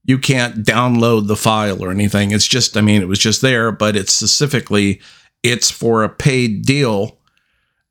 You 0.05 0.17
can't 0.17 0.65
download 0.65 1.27
the 1.27 1.35
file 1.35 1.83
or 1.83 1.91
anything. 1.91 2.31
It's 2.31 2.47
just, 2.47 2.77
I 2.77 2.83
mean, 2.83 3.03
it 3.03 3.09
was 3.09 3.19
just 3.19 3.43
there, 3.43 3.73
but 3.73 3.97
it's 3.97 4.13
specifically 4.13 5.01
it's 5.43 5.73
for 5.73 6.05
a 6.05 6.09
paid 6.09 6.65
deal, 6.65 7.19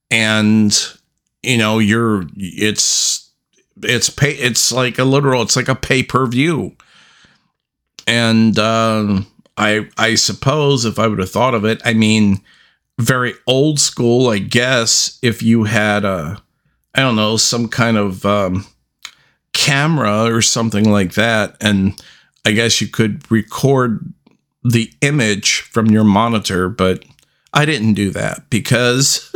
and 0.10 0.72
you 1.44 1.58
know, 1.58 1.80
you're 1.80 2.24
it's 2.38 3.30
it's 3.84 4.10
pay 4.10 4.32
it's 4.36 4.72
like 4.72 4.98
a 4.98 5.04
literal, 5.04 5.42
it's 5.42 5.58
like 5.58 5.68
a 5.68 5.76
pay 5.76 6.02
per 6.02 6.26
view, 6.28 6.78
and. 8.08 8.58
um 8.58 9.28
I 9.58 9.88
I 9.98 10.16
suppose 10.16 10.84
if 10.84 11.00
I 11.00 11.08
would 11.08 11.20
have 11.20 11.32
thought 11.32 11.56
of 11.56 11.64
it, 11.64 11.82
I 11.86 11.94
mean, 11.94 12.42
very 13.00 13.34
old 13.48 13.80
school, 13.80 14.30
I 14.30 14.40
guess. 14.40 15.20
If 15.22 15.44
you 15.44 15.66
had 15.66 16.06
a, 16.06 16.42
I 16.94 17.02
don't 17.02 17.16
know, 17.16 17.38
some 17.38 17.68
kind 17.68 17.98
of 17.98 18.26
um, 18.26 18.66
camera 19.54 20.34
or 20.34 20.42
something 20.42 20.90
like 20.90 21.14
that, 21.14 21.58
and 21.62 22.02
I 22.46 22.52
guess 22.52 22.80
you 22.80 22.88
could 22.88 23.30
record 23.32 24.14
the 24.64 24.92
image 25.02 25.62
from 25.62 25.88
your 25.88 26.04
monitor, 26.04 26.70
but 26.70 27.04
I 27.54 27.66
didn't 27.66 27.94
do 27.94 28.12
that 28.12 28.50
because, 28.50 29.32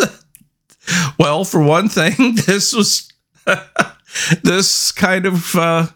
well, 1.19 1.43
for 1.43 1.61
one 1.61 1.89
thing, 1.89 2.35
this 2.45 2.73
was 2.73 3.11
this 4.43 4.91
kind 4.91 5.25
of 5.25 5.55
uh, 5.55 5.87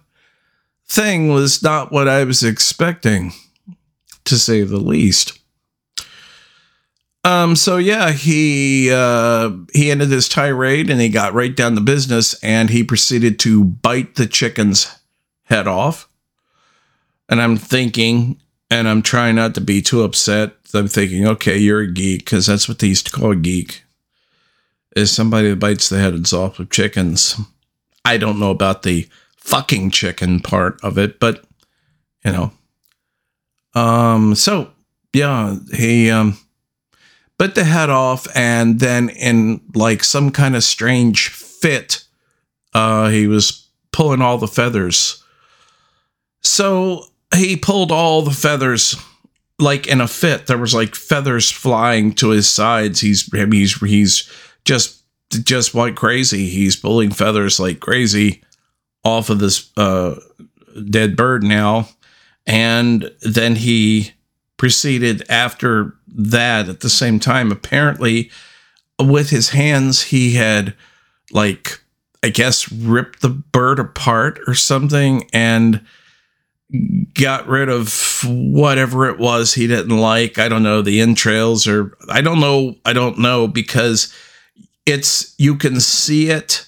thing 0.88 1.30
was 1.30 1.64
not 1.64 1.92
what 1.92 2.08
I 2.08 2.24
was 2.24 2.44
expecting 2.44 3.34
to 4.26 4.38
say 4.38 4.64
the 4.64 4.78
least. 4.78 5.40
Um, 7.26 7.56
so 7.56 7.78
yeah, 7.78 8.12
he 8.12 8.92
uh, 8.92 9.52
he 9.74 9.92
ended 9.92 10.10
his 10.10 10.28
tirade 10.28 10.90
and 10.90 11.00
he 11.00 11.08
got 11.10 11.34
right 11.34 11.56
down 11.56 11.76
to 11.76 11.82
business 11.82 12.34
and 12.44 12.70
he 12.70 12.84
proceeded 12.84 13.40
to 13.40 13.64
bite 13.64 14.16
the 14.16 14.26
chicken's 14.26 14.94
head 15.46 15.68
off. 15.68 16.10
And 17.30 17.42
I'm 17.42 17.56
thinking, 17.56 18.42
and 18.70 18.90
I'm 18.90 19.02
trying 19.02 19.36
not 19.36 19.56
to 19.56 19.62
be 19.62 19.82
too 19.82 20.04
upset. 20.04 20.54
I'm 20.74 20.88
thinking, 20.88 21.26
okay, 21.28 21.58
you're 21.58 21.82
a 21.82 21.92
geek 21.92 22.26
because 22.26 22.48
that's 22.48 22.68
what 22.68 22.80
they 22.80 22.88
used 22.88 23.06
to 23.06 23.12
call 23.12 23.32
a 23.32 23.36
geek, 23.36 23.84
is 24.96 25.12
somebody 25.12 25.50
that 25.50 25.60
bites 25.60 25.88
the 25.90 26.00
heads 26.00 26.34
off 26.34 26.60
of 26.60 26.72
chickens. 26.72 27.40
I 28.04 28.18
don't 28.18 28.40
know 28.40 28.52
about 28.52 28.84
the 28.84 29.08
fucking 29.38 29.92
chicken 29.92 30.40
part 30.40 30.84
of 30.84 30.98
it, 30.98 31.20
but 31.20 31.46
you 32.26 32.32
know, 32.32 32.52
um, 33.76 34.36
so 34.36 34.72
yeah, 35.14 35.58
he 35.74 36.10
um 36.10 36.38
bit 37.38 37.56
the 37.56 37.64
head 37.64 37.90
off, 37.90 38.28
and 38.36 38.80
then 38.80 39.10
in 39.10 39.62
like 39.74 40.04
some 40.04 40.32
kind 40.32 40.56
of 40.56 40.64
strange 40.64 41.30
fit, 41.30 42.04
uh, 42.74 43.10
he 43.10 43.28
was 43.28 43.68
pulling 43.92 44.22
all 44.22 44.38
the 44.38 44.48
feathers. 44.48 45.24
So 46.42 47.06
he 47.36 47.56
pulled 47.56 47.92
all 47.92 48.22
the 48.22 48.32
feathers 48.32 48.96
like 49.60 49.88
in 49.88 50.02
a 50.02 50.08
fit. 50.08 50.48
There 50.48 50.58
was 50.58 50.74
like 50.74 50.96
feathers 50.96 51.52
flying 51.52 52.14
to 52.16 52.30
his 52.30 52.50
sides. 52.50 53.00
He's 53.00 53.30
he's 53.32 53.80
he's 53.82 54.32
just 54.66 55.04
just 55.30 55.74
like 55.74 55.96
crazy. 55.96 56.48
He's 56.48 56.76
pulling 56.76 57.12
feathers 57.12 57.60
like 57.60 57.80
crazy 57.80 58.44
off 59.04 59.30
of 59.30 59.40
this 59.40 59.72
uh, 59.78 60.20
dead 60.90 61.16
bird 61.16 61.44
now. 61.44 61.88
And 62.46 63.10
then 63.22 63.56
he 63.56 64.14
proceeded 64.58 65.24
after 65.30 65.96
that 66.08 66.70
at 66.70 66.82
the 66.82 66.90
same 66.90 67.20
time. 67.20 67.52
Apparently, 67.52 68.32
with 69.00 69.30
his 69.30 69.50
hands, 69.50 70.04
he 70.04 70.34
had 70.34 70.76
like, 71.32 71.80
I 72.24 72.30
guess, 72.30 72.72
ripped 72.72 73.22
the 73.22 73.30
bird 73.30 73.80
apart 73.80 74.40
or 74.48 74.54
something 74.54 75.30
and 75.34 75.86
got 77.14 77.48
rid 77.48 77.70
of 77.70 78.22
whatever 78.26 79.08
it 79.08 79.20
was 79.20 79.54
he 79.54 79.68
didn't 79.68 79.98
like. 79.98 80.38
I 80.38 80.50
don't 80.50 80.64
know, 80.64 80.82
the 80.82 81.02
entrails 81.02 81.68
or 81.68 81.96
I 82.10 82.22
don't 82.22 82.40
know. 82.40 82.76
I 82.86 82.94
don't 82.94 83.20
know 83.20 83.48
because 83.48 84.14
it's, 84.86 85.36
you 85.38 85.56
can 85.56 85.80
see 85.80 86.30
it 86.30 86.68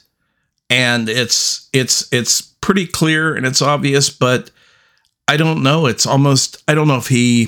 and 0.70 1.10
it's, 1.10 1.70
it's, 1.74 2.12
it's 2.14 2.42
pretty 2.42 2.86
clear 2.86 3.36
and 3.36 3.46
it's 3.46 3.62
obvious, 3.62 4.10
but 4.10 4.52
I 5.28 5.38
don't 5.38 5.64
know. 5.64 5.86
It's 5.86 6.06
almost 6.06 6.64
I 6.68 6.76
don't 6.76 6.88
know 6.88 6.98
if 6.98 7.08
he 7.08 7.48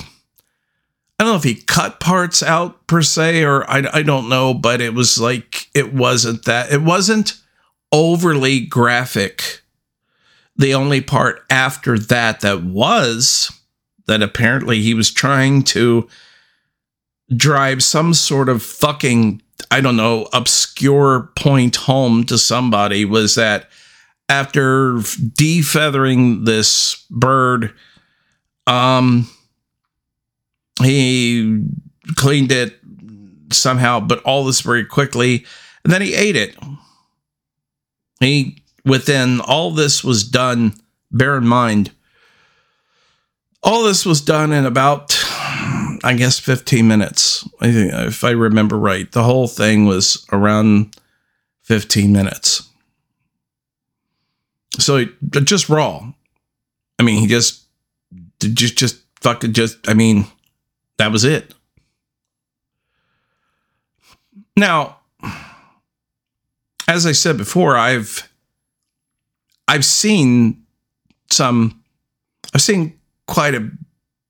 I 1.20 1.24
don't 1.24 1.34
know 1.34 1.38
if 1.38 1.44
he 1.44 1.56
cut 1.56 2.00
parts 2.00 2.44
out 2.44 2.86
per 2.86 3.02
se 3.02 3.44
or 3.44 3.70
I 3.70 3.84
I 3.92 4.04
don't 4.04 4.30
know, 4.30 4.54
but 4.54 4.82
it 4.82 4.94
was 4.94 5.18
like 5.18 5.68
it 5.74 5.94
wasn't 5.94 6.46
that 6.46 6.72
it 6.72 6.82
wasn't 6.82 7.34
overly 7.92 8.60
graphic. 8.62 9.62
The 10.56 10.74
only 10.74 11.02
part 11.02 11.44
after 11.50 11.98
that 11.98 12.42
that 12.42 12.64
was 12.64 13.52
that 14.08 14.22
apparently 14.22 14.82
he 14.82 14.94
was 14.94 15.12
trying 15.12 15.64
to 15.64 16.08
drive 17.36 17.84
some 17.84 18.14
sort 18.14 18.48
of 18.48 18.62
fucking 18.64 19.42
I 19.72 19.82
don't 19.82 19.98
know 19.98 20.28
obscure 20.34 21.32
point 21.36 21.76
home 21.76 22.26
to 22.26 22.38
somebody 22.38 23.06
was 23.06 23.36
that 23.36 23.70
after 24.30 24.94
defeathering 24.94 26.46
this 26.46 27.06
bird 27.10 27.74
um 28.68 29.28
he 30.82 31.64
cleaned 32.16 32.52
it 32.52 32.80
somehow 33.52 34.00
but 34.00 34.22
all 34.24 34.44
this 34.44 34.62
very 34.62 34.86
quickly 34.86 35.46
and 35.84 35.94
then 35.94 36.02
he 36.02 36.14
ate 36.14 36.36
it 36.36 36.56
he 38.20 38.62
within 38.84 39.40
all 39.40 39.72
this 39.72 40.04
was 40.04 40.24
done 40.24 40.74
bear 41.12 41.38
in 41.38 41.48
mind 41.48 41.92
all 43.64 43.84
this 43.84 44.06
was 44.06 44.22
done 44.22 44.52
in 44.52 44.66
about 44.66 45.18
I 46.04 46.14
guess 46.14 46.40
15 46.40 46.88
minutes. 46.88 47.48
If 47.62 48.24
I 48.24 48.32
remember 48.32 48.78
right, 48.78 49.12
the 49.12 49.24
whole 49.24 49.48
thing 49.48 49.86
was 49.86 50.26
around 50.32 50.96
15 51.64 52.12
minutes. 52.12 52.70
So 54.80 55.06
just 55.44 55.70
raw. 55.70 56.12
I 57.00 57.04
mean, 57.04 57.20
he 57.20 57.28
just 57.28 57.64
just 58.40 58.78
just 58.78 59.02
fucking 59.22 59.54
just 59.54 59.90
I 59.90 59.94
mean, 59.94 60.26
that 60.98 61.12
was 61.12 61.24
it. 61.24 61.54
Now, 64.56 64.98
as 66.88 67.06
I 67.06 67.12
said 67.12 67.38
before, 67.38 67.78
I've 67.78 68.28
I've 69.68 69.86
seen 69.86 70.64
some 71.30 71.84
I've 72.54 72.62
seen 72.62 73.00
quite 73.28 73.54
a 73.54 73.70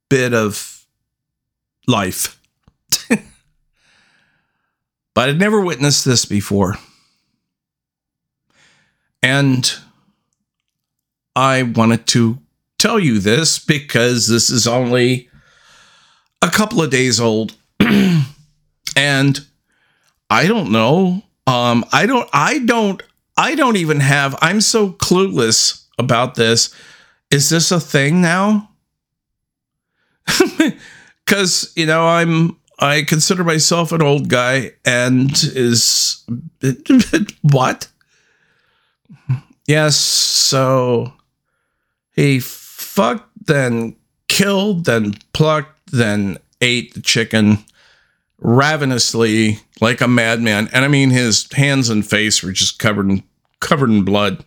bit 0.09 0.33
of 0.33 0.85
life. 1.87 2.39
but 5.13 5.29
I'd 5.29 5.39
never 5.39 5.61
witnessed 5.61 6.03
this 6.03 6.25
before. 6.25 6.75
And 9.23 9.73
I 11.35 11.63
wanted 11.63 12.07
to 12.07 12.39
tell 12.77 12.99
you 12.99 13.19
this 13.19 13.59
because 13.59 14.27
this 14.27 14.49
is 14.49 14.67
only 14.67 15.29
a 16.41 16.49
couple 16.49 16.81
of 16.81 16.89
days 16.89 17.19
old. 17.19 17.55
and 18.95 19.39
I 20.29 20.47
don't 20.47 20.71
know. 20.71 21.23
Um, 21.45 21.85
I 21.91 22.05
don't, 22.05 22.29
I 22.33 22.59
don't, 22.59 23.01
I 23.37 23.55
don't 23.55 23.77
even 23.77 23.99
have, 23.99 24.37
I'm 24.41 24.61
so 24.61 24.91
clueless 24.91 25.85
about 25.97 26.35
this. 26.35 26.73
Is 27.31 27.49
this 27.49 27.71
a 27.71 27.79
thing 27.79 28.21
now? 28.21 28.69
because 31.25 31.71
you 31.75 31.85
know 31.85 32.07
I'm 32.07 32.57
I 32.79 33.03
consider 33.03 33.43
myself 33.43 33.91
an 33.91 34.01
old 34.01 34.29
guy 34.29 34.73
and 34.85 35.31
is 35.31 36.23
what? 37.41 37.87
Yes, 39.65 39.97
so 39.97 41.13
he 42.13 42.39
fucked, 42.39 43.29
then 43.45 43.97
killed, 44.29 44.85
then 44.85 45.15
plucked, 45.33 45.76
then 45.91 46.37
ate 46.61 46.93
the 46.93 47.01
chicken 47.01 47.63
ravenously 48.39 49.59
like 49.81 50.01
a 50.01 50.07
madman. 50.07 50.69
And 50.71 50.85
I 50.85 50.87
mean 50.87 51.09
his 51.09 51.51
hands 51.53 51.89
and 51.89 52.07
face 52.07 52.43
were 52.43 52.51
just 52.51 52.79
covered 52.79 53.09
in 53.09 53.23
covered 53.59 53.89
in 53.89 54.03
blood. 54.03 54.43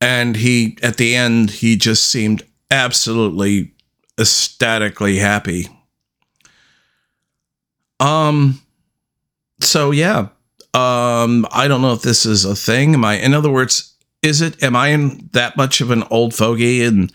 And 0.00 0.36
he 0.36 0.78
at 0.82 0.96
the 0.96 1.16
end 1.16 1.50
he 1.50 1.76
just 1.76 2.06
seemed 2.06 2.42
absolutely 2.70 3.72
ecstatically 4.18 5.18
happy. 5.18 5.68
Um 8.00 8.60
so 9.60 9.90
yeah. 9.90 10.28
Um 10.74 11.46
I 11.50 11.66
don't 11.66 11.82
know 11.82 11.92
if 11.92 12.02
this 12.02 12.24
is 12.24 12.44
a 12.44 12.54
thing. 12.54 12.94
Am 12.94 13.04
I 13.04 13.14
in 13.14 13.34
other 13.34 13.50
words, 13.50 13.94
is 14.22 14.40
it 14.40 14.62
am 14.62 14.76
I 14.76 14.88
in 14.88 15.28
that 15.32 15.56
much 15.56 15.80
of 15.80 15.90
an 15.90 16.04
old 16.10 16.34
fogey 16.34 16.84
and 16.84 17.12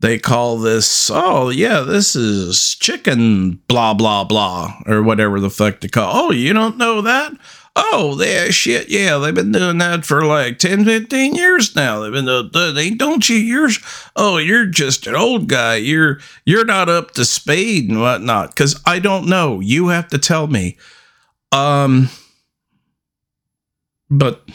they 0.00 0.18
call 0.18 0.58
this 0.58 1.10
oh 1.12 1.48
yeah 1.48 1.80
this 1.80 2.14
is 2.14 2.76
chicken 2.80 3.60
blah 3.68 3.94
blah 3.94 4.24
blah 4.24 4.74
or 4.86 5.02
whatever 5.02 5.40
the 5.40 5.50
fuck 5.50 5.80
to 5.80 5.88
call 5.88 6.10
oh 6.14 6.30
you 6.30 6.52
don't 6.52 6.76
know 6.76 7.00
that 7.00 7.32
Oh, 7.78 8.14
they 8.14 8.50
shit. 8.52 8.88
Yeah, 8.88 9.18
they've 9.18 9.34
been 9.34 9.52
doing 9.52 9.76
that 9.78 10.06
for 10.06 10.24
like 10.24 10.58
10, 10.58 10.86
15 10.86 11.34
years 11.34 11.76
now. 11.76 12.00
They've 12.00 12.12
been 12.12 12.24
doing, 12.24 12.74
they 12.74 12.88
don't 12.88 13.28
you? 13.28 13.36
You're, 13.36 13.68
oh, 14.16 14.38
you're 14.38 14.64
just 14.64 15.06
an 15.06 15.14
old 15.14 15.46
guy. 15.46 15.76
You're, 15.76 16.18
you're 16.46 16.64
not 16.64 16.88
up 16.88 17.10
to 17.12 17.26
speed 17.26 17.90
and 17.90 18.00
whatnot. 18.00 18.56
Cause 18.56 18.80
I 18.86 18.98
don't 18.98 19.28
know. 19.28 19.60
You 19.60 19.88
have 19.88 20.08
to 20.08 20.18
tell 20.18 20.46
me. 20.46 20.78
Um, 21.52 22.08
but 24.08 24.48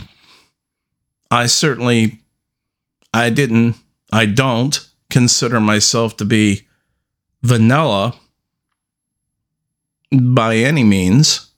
I 1.29 1.45
certainly, 1.45 2.21
I 3.13 3.29
didn't, 3.29 3.75
I 4.11 4.25
don't 4.25 4.83
consider 5.11 5.59
myself 5.59 6.17
to 6.17 6.25
be 6.25 6.67
vanilla 7.43 8.15
by 10.11 10.55
any 10.55 10.83
means 10.83 11.51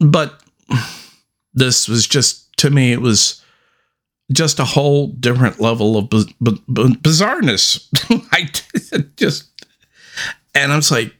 but 0.00 0.42
this 1.54 1.88
was 1.88 2.06
just 2.06 2.56
to 2.56 2.70
me 2.70 2.92
it 2.92 3.00
was 3.00 3.42
just 4.32 4.58
a 4.58 4.64
whole 4.64 5.08
different 5.08 5.58
level 5.58 5.96
of 5.96 6.10
b- 6.10 6.34
b- 6.42 6.62
bizarreness. 6.68 7.88
I 8.32 8.50
just 9.16 9.48
and 10.54 10.72
i 10.72 10.76
was 10.76 10.90
like 10.90 11.14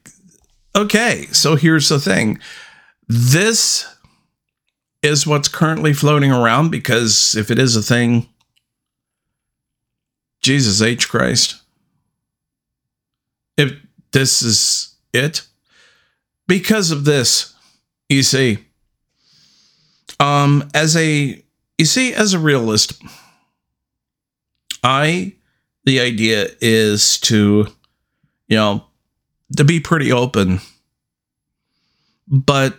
okay 0.77 1.27
so 1.33 1.57
here's 1.57 1.89
the 1.89 2.01
thing. 2.01 2.39
This 3.09 3.87
is 5.03 5.27
what's 5.27 5.49
currently 5.49 5.93
floating 5.95 6.31
around 6.33 6.71
because 6.71 7.35
if 7.37 7.51
it 7.51 7.59
is 7.59 7.77
a 7.77 7.83
thing 7.83 8.29
jesus 10.49 10.81
h 10.83 11.09
christ 11.09 11.63
if 13.57 13.73
this 14.13 14.43
is 14.43 14.95
it 15.13 15.47
because 16.47 16.91
of 16.91 17.05
this 17.05 17.55
you 18.09 18.23
see 18.23 18.59
um, 20.21 20.69
as 20.75 20.97
a 20.97 21.43
you 21.79 21.85
see, 21.85 22.13
as 22.13 22.35
a 22.35 22.39
realist, 22.39 23.01
I 24.83 25.35
the 25.85 26.01
idea 26.01 26.49
is 26.61 27.19
to, 27.21 27.69
you 28.49 28.57
know, 28.57 28.85
to 29.57 29.65
be 29.65 29.81
pretty 29.81 30.11
open. 30.11 30.61
But 32.27 32.79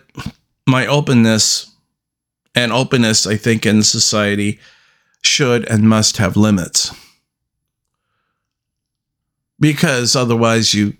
my 0.66 0.86
openness 0.86 1.72
and 2.54 2.72
openness, 2.72 3.26
I 3.26 3.36
think, 3.36 3.64
in 3.64 3.82
society 3.82 4.60
should 5.22 5.66
and 5.68 5.88
must 5.88 6.18
have 6.18 6.36
limits. 6.36 6.94
Because 9.60 10.16
otherwise, 10.16 10.74
you, 10.74 10.94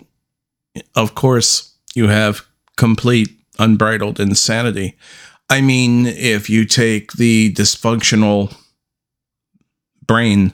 of 0.94 1.14
course, 1.14 1.74
you 1.94 2.08
have 2.08 2.46
complete 2.76 3.30
unbridled 3.58 4.20
insanity. 4.20 4.96
I 5.48 5.60
mean, 5.60 6.06
if 6.06 6.48
you 6.48 6.64
take 6.64 7.12
the 7.12 7.52
dysfunctional 7.54 8.54
brain 10.06 10.52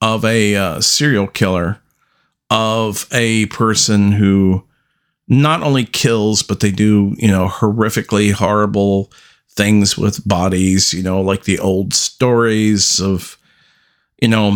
of 0.00 0.24
a 0.24 0.54
uh, 0.54 0.80
serial 0.80 1.26
killer, 1.26 1.80
of 2.50 3.06
a 3.12 3.46
person 3.46 4.12
who 4.12 4.64
not 5.26 5.62
only 5.62 5.84
kills, 5.84 6.42
but 6.42 6.60
they 6.60 6.70
do, 6.70 7.14
you 7.18 7.28
know, 7.28 7.48
horrifically 7.48 8.32
horrible 8.32 9.12
things 9.50 9.98
with 9.98 10.26
bodies, 10.26 10.94
you 10.94 11.02
know, 11.02 11.20
like 11.20 11.44
the 11.44 11.58
old 11.58 11.92
stories 11.92 13.00
of, 13.00 13.36
you 14.20 14.28
know, 14.28 14.48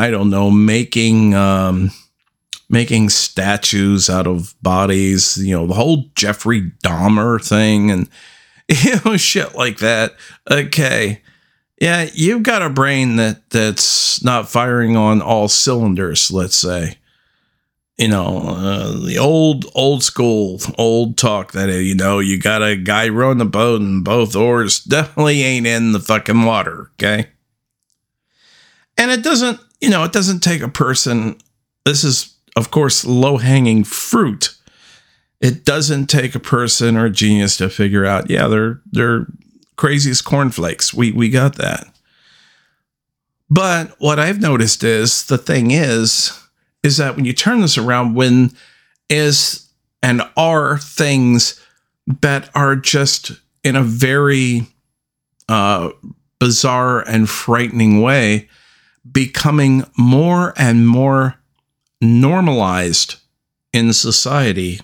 I 0.00 0.10
don't 0.10 0.30
know, 0.30 0.50
making, 0.50 1.34
um, 1.34 1.90
making 2.68 3.10
statues 3.10 4.08
out 4.08 4.26
of 4.26 4.54
bodies, 4.62 5.36
you 5.36 5.56
know, 5.56 5.66
the 5.66 5.74
whole 5.74 6.04
Jeffrey 6.14 6.70
Dahmer 6.84 7.44
thing 7.44 7.90
and, 7.90 8.08
you 8.68 8.94
know, 9.04 9.16
shit 9.16 9.54
like 9.54 9.78
that. 9.78 10.14
Okay. 10.50 11.22
Yeah, 11.80 12.08
you've 12.12 12.42
got 12.42 12.62
a 12.62 12.68
brain 12.68 13.16
that 13.16 13.48
that's 13.48 14.22
not 14.22 14.50
firing 14.50 14.96
on 14.96 15.22
all 15.22 15.48
cylinders, 15.48 16.30
let's 16.30 16.56
say. 16.56 16.98
You 17.96 18.08
know, 18.08 18.48
uh, 18.48 18.92
the 19.06 19.18
old 19.18 19.66
old 19.74 20.02
school 20.02 20.60
old 20.78 21.16
talk 21.16 21.52
that 21.52 21.68
you 21.68 21.94
know, 21.94 22.18
you 22.18 22.38
got 22.38 22.62
a 22.62 22.76
guy 22.76 23.08
rowing 23.08 23.38
the 23.38 23.44
boat 23.46 23.80
and 23.80 24.04
both 24.04 24.36
oars 24.36 24.80
definitely 24.80 25.42
ain't 25.42 25.66
in 25.66 25.92
the 25.92 26.00
fucking 26.00 26.44
water, 26.44 26.90
okay? 26.94 27.28
And 29.00 29.10
it 29.10 29.24
doesn't, 29.24 29.58
you 29.80 29.90
know, 29.90 30.04
it 30.04 30.12
doesn't 30.12 30.40
take 30.40 30.62
a 30.62 30.68
person 30.68 31.36
this 31.84 32.04
is 32.04 32.36
of 32.56 32.70
course 32.70 33.04
low-hanging 33.04 33.82
fruit 33.82 34.54
it 35.40 35.64
doesn't 35.64 36.06
take 36.06 36.34
a 36.34 36.40
person 36.40 36.96
or 36.96 37.06
a 37.06 37.10
genius 37.10 37.56
to 37.56 37.70
figure 37.70 38.04
out, 38.04 38.28
yeah, 38.28 38.46
they're 38.46 38.80
they're 38.92 39.26
crazy 39.76 40.10
as 40.10 40.20
cornflakes. 40.20 40.92
We 40.92 41.12
we 41.12 41.30
got 41.30 41.56
that. 41.56 41.86
But 43.48 43.96
what 43.98 44.20
I've 44.20 44.40
noticed 44.40 44.84
is 44.84 45.26
the 45.26 45.38
thing 45.38 45.70
is, 45.70 46.38
is 46.82 46.98
that 46.98 47.16
when 47.16 47.24
you 47.24 47.32
turn 47.32 47.62
this 47.62 47.78
around, 47.78 48.14
when 48.14 48.52
is 49.08 49.68
and 50.02 50.22
are 50.36 50.78
things 50.78 51.60
that 52.20 52.50
are 52.54 52.76
just 52.76 53.32
in 53.64 53.76
a 53.76 53.82
very 53.82 54.66
uh, 55.48 55.90
bizarre 56.38 57.00
and 57.00 57.28
frightening 57.28 58.02
way 58.02 58.48
becoming 59.10 59.84
more 59.96 60.52
and 60.56 60.86
more 60.86 61.36
normalized 62.00 63.16
in 63.72 63.92
society. 63.92 64.80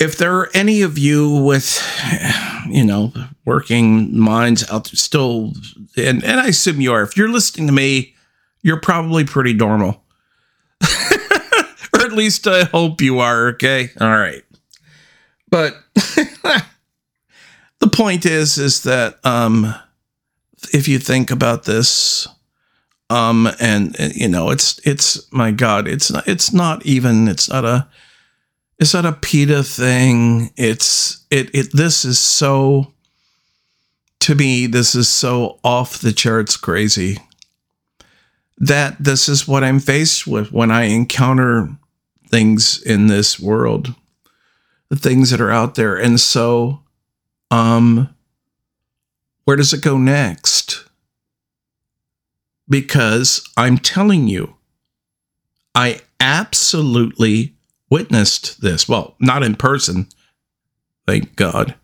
If 0.00 0.16
there 0.16 0.36
are 0.36 0.50
any 0.52 0.82
of 0.82 0.98
you 0.98 1.30
with, 1.30 1.80
you 2.68 2.84
know, 2.84 3.12
working 3.44 4.18
minds 4.18 4.68
out 4.70 4.84
there 4.84 4.96
still, 4.96 5.52
and, 5.96 6.24
and 6.24 6.40
I 6.40 6.48
assume 6.48 6.80
you 6.80 6.92
are, 6.92 7.02
if 7.02 7.16
you're 7.16 7.30
listening 7.30 7.68
to 7.68 7.72
me, 7.72 8.14
you're 8.62 8.80
probably 8.80 9.24
pretty 9.24 9.52
normal. 9.52 10.02
or 10.82 12.00
at 12.00 12.12
least 12.12 12.46
I 12.48 12.64
hope 12.64 13.00
you 13.00 13.20
are, 13.20 13.48
okay? 13.48 13.90
All 14.00 14.16
right. 14.16 14.42
But 15.50 15.76
the 15.94 17.88
point 17.92 18.26
is, 18.26 18.58
is 18.58 18.82
that 18.84 19.24
um, 19.24 19.74
if 20.72 20.88
you 20.88 20.98
think 20.98 21.30
about 21.30 21.64
this, 21.64 22.26
um, 23.10 23.48
and, 23.60 23.98
and 24.00 24.14
you 24.14 24.28
know, 24.28 24.50
it's 24.50 24.80
it's 24.86 25.30
my 25.32 25.50
God, 25.50 25.86
it's 25.86 26.10
not 26.10 26.26
it's 26.26 26.52
not 26.52 26.84
even 26.86 27.28
it's 27.28 27.48
not 27.48 27.64
a 27.64 27.88
it's 28.78 28.94
not 28.94 29.06
a 29.06 29.12
PETA 29.12 29.62
thing. 29.62 30.50
It's 30.56 31.24
it 31.30 31.54
it 31.54 31.72
this 31.72 32.04
is 32.04 32.18
so 32.18 32.92
to 34.20 34.34
me, 34.36 34.66
this 34.68 34.94
is 34.94 35.08
so 35.08 35.58
off 35.64 35.98
the 35.98 36.12
charts 36.12 36.56
crazy 36.56 37.18
that 38.56 38.96
this 39.02 39.28
is 39.28 39.48
what 39.48 39.64
I'm 39.64 39.80
faced 39.80 40.28
with 40.28 40.52
when 40.52 40.70
I 40.70 40.84
encounter 40.84 41.68
things 42.28 42.80
in 42.80 43.08
this 43.08 43.40
world, 43.40 43.92
the 44.90 44.96
things 44.96 45.30
that 45.30 45.40
are 45.40 45.50
out 45.50 45.74
there. 45.74 45.96
And 45.96 46.20
so, 46.20 46.80
um, 47.50 48.14
where 49.44 49.56
does 49.56 49.72
it 49.72 49.82
go 49.82 49.98
next? 49.98 50.61
Because 52.72 53.48
I'm 53.56 53.76
telling 53.76 54.28
you, 54.28 54.56
I 55.74 56.00
absolutely 56.18 57.54
witnessed 57.90 58.62
this. 58.62 58.88
Well, 58.88 59.14
not 59.20 59.42
in 59.42 59.56
person, 59.56 60.08
thank 61.06 61.36
God. 61.36 61.74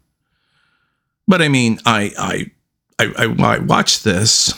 But 1.26 1.42
I 1.42 1.48
mean, 1.48 1.78
I 1.84 2.12
I 2.18 2.50
I, 2.98 3.12
I, 3.18 3.54
I 3.54 3.58
watched 3.58 4.02
this, 4.02 4.54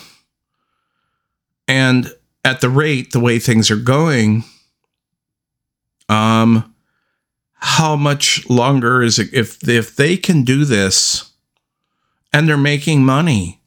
and 1.66 2.12
at 2.44 2.60
the 2.60 2.70
rate 2.70 3.12
the 3.12 3.20
way 3.20 3.38
things 3.38 3.70
are 3.70 3.76
going, 3.76 4.44
um, 6.08 6.74
how 7.54 7.96
much 7.96 8.48
longer 8.48 9.02
is 9.02 9.18
it 9.18 9.34
if 9.34 9.68
if 9.68 9.96
they 9.96 10.16
can 10.16 10.44
do 10.44 10.64
this? 10.64 11.30
and 12.32 12.48
they're 12.48 12.56
making 12.56 13.04
money 13.04 13.60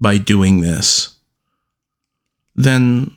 by 0.00 0.18
doing 0.18 0.60
this, 0.60 1.16
then 2.64 3.16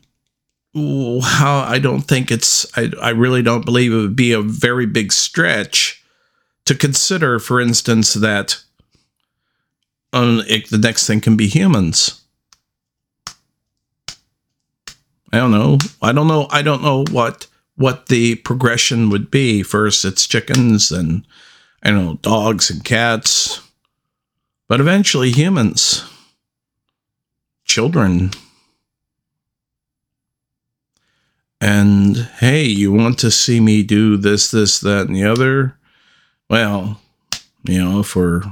how 1.22 1.60
I 1.60 1.80
don't 1.80 2.02
think 2.02 2.32
it's 2.32 2.66
I, 2.78 2.92
I 3.02 3.10
really 3.10 3.42
don't 3.42 3.66
believe 3.66 3.94
it 3.94 3.98
would 3.98 4.16
be 4.16 4.32
a 4.32 4.42
very 4.42 4.86
big 4.86 5.12
stretch 5.12 6.04
to 6.66 6.76
consider, 6.76 7.40
for 7.40 7.60
instance, 7.60 8.14
that 8.14 8.64
um, 10.14 10.42
it, 10.48 10.70
the 10.70 10.78
next 10.78 11.08
thing 11.08 11.22
can 11.22 11.36
be 11.36 11.48
humans. 11.48 12.22
I 15.32 15.38
don't 15.38 15.52
know. 15.52 15.80
I 16.02 16.12
don't 16.12 16.28
know. 16.28 16.48
I 16.52 16.62
don't 16.62 16.84
know 16.84 17.06
what 17.12 17.48
what 17.76 18.08
the 18.08 18.36
progression 18.36 19.10
would 19.10 19.32
be. 19.32 19.64
First, 19.64 20.06
it's 20.06 20.28
chickens, 20.28 20.92
and 20.92 21.26
I 21.82 21.90
don't 21.90 22.06
know 22.06 22.20
dogs 22.22 22.70
and 22.70 22.84
cats, 22.84 23.62
but 24.68 24.80
eventually 24.80 25.32
humans, 25.32 26.04
children. 27.66 28.32
And 31.64 32.18
hey, 32.18 32.66
you 32.66 32.92
want 32.92 33.20
to 33.20 33.32
see 33.32 33.62
me 33.62 33.84
do 33.84 34.18
this, 34.18 34.52
this, 34.52 34.82
that, 34.82 35.08
and 35.08 35.16
the 35.16 35.24
other? 35.24 35.78
Well, 36.50 37.00
you 37.64 37.82
know, 37.82 38.04
for, 38.04 38.44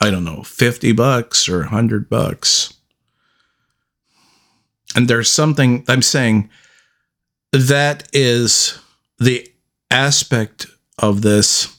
I 0.00 0.12
don't 0.12 0.22
know, 0.22 0.44
50 0.44 0.92
bucks 0.92 1.48
or 1.48 1.62
100 1.62 2.08
bucks. 2.08 2.74
And 4.94 5.08
there's 5.08 5.28
something 5.28 5.84
I'm 5.88 6.00
saying 6.00 6.48
that 7.50 8.08
is 8.12 8.78
the 9.18 9.52
aspect 9.90 10.68
of 10.96 11.22
this 11.22 11.76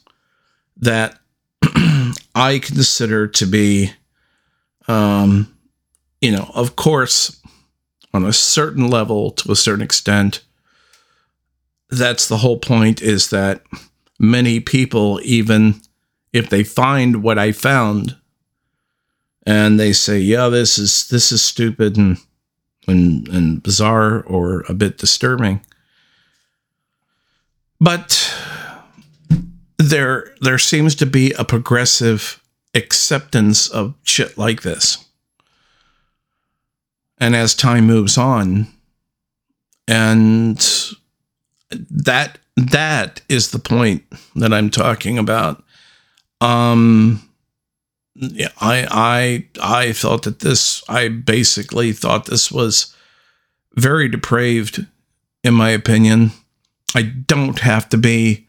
that 0.76 1.18
I 2.36 2.60
consider 2.60 3.30
to 3.30 3.46
be, 3.46 3.94
um, 4.90 5.58
you 6.20 6.32
know, 6.34 6.52
of 6.54 6.76
course, 6.76 7.42
on 8.14 8.26
a 8.26 8.34
certain 8.34 8.90
level, 8.90 9.32
to 9.32 9.54
a 9.54 9.56
certain 9.56 9.84
extent, 9.84 10.42
that's 11.90 12.28
the 12.28 12.38
whole 12.38 12.58
point 12.58 13.02
is 13.02 13.30
that 13.30 13.64
many 14.20 14.60
people, 14.60 15.20
even 15.24 15.82
if 16.34 16.50
they 16.50 16.64
find 16.64 17.24
what 17.24 17.40
I 17.40 17.52
found 17.52 18.16
and 19.46 19.80
they 19.80 19.94
say, 19.94 20.20
yeah, 20.20 20.50
this 20.50 20.78
is, 20.78 21.08
this 21.10 21.32
is 21.32 21.44
stupid 21.44 21.98
and, 21.98 22.18
and, 22.88 23.28
and 23.30 23.64
bizarre 23.64 24.22
or 24.24 24.64
a 24.70 24.74
bit 24.74 24.98
disturbing. 24.98 25.62
But 27.80 28.36
there 29.78 30.36
there 30.42 30.58
seems 30.58 30.94
to 30.96 31.06
be 31.06 31.32
a 31.34 31.46
progressive 31.46 32.44
acceptance 32.76 33.68
of 33.70 33.96
shit 34.04 34.38
like 34.38 34.62
this. 34.62 35.06
And 37.18 37.36
as 37.36 37.56
time 37.56 37.88
moves 37.88 38.18
on, 38.18 38.68
and 39.88 40.79
that 41.72 42.38
that 42.56 43.22
is 43.30 43.52
the 43.52 43.60
point 43.60 44.04
that 44.36 44.54
I'm 44.54 44.70
talking 44.70 45.18
about. 45.18 45.64
Um 46.42 47.22
yeah, 48.16 48.50
I 48.60 49.48
I 49.62 49.88
I 49.88 49.92
thought 49.94 50.24
that 50.24 50.40
this 50.40 50.84
I 50.90 51.08
basically 51.08 51.94
thought 51.94 52.26
this 52.26 52.52
was 52.52 52.96
very 53.76 54.10
depraved 54.10 54.86
in 55.44 55.54
my 55.54 55.70
opinion. 55.70 56.32
I 56.96 57.04
don't 57.04 57.60
have 57.60 57.88
to 57.90 57.98
be 57.98 58.48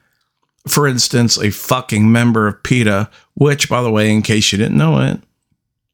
for 0.69 0.87
instance, 0.87 1.39
a 1.39 1.51
fucking 1.51 2.11
member 2.11 2.47
of 2.47 2.63
PETA, 2.63 3.11
which, 3.35 3.69
by 3.69 3.83
the 3.83 3.91
way, 3.91 4.13
in 4.13 4.23
case 4.23 4.53
you 4.53 4.59
didn't 4.59 4.77
know 4.77 5.01
it, 5.01 5.21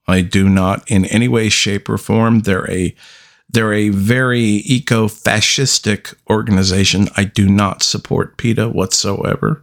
I 0.08 0.22
do 0.22 0.48
not 0.48 0.88
in 0.90 1.04
any 1.06 1.28
way, 1.28 1.48
shape, 1.48 1.88
or 1.88 1.98
form. 1.98 2.40
They're 2.40 2.70
a 2.70 2.94
they're 3.48 3.72
a 3.72 3.90
very 3.90 4.40
eco-fascistic 4.40 6.14
organization. 6.28 7.08
I 7.16 7.24
do 7.24 7.48
not 7.48 7.82
support 7.82 8.36
PETA 8.36 8.68
whatsoever. 8.68 9.62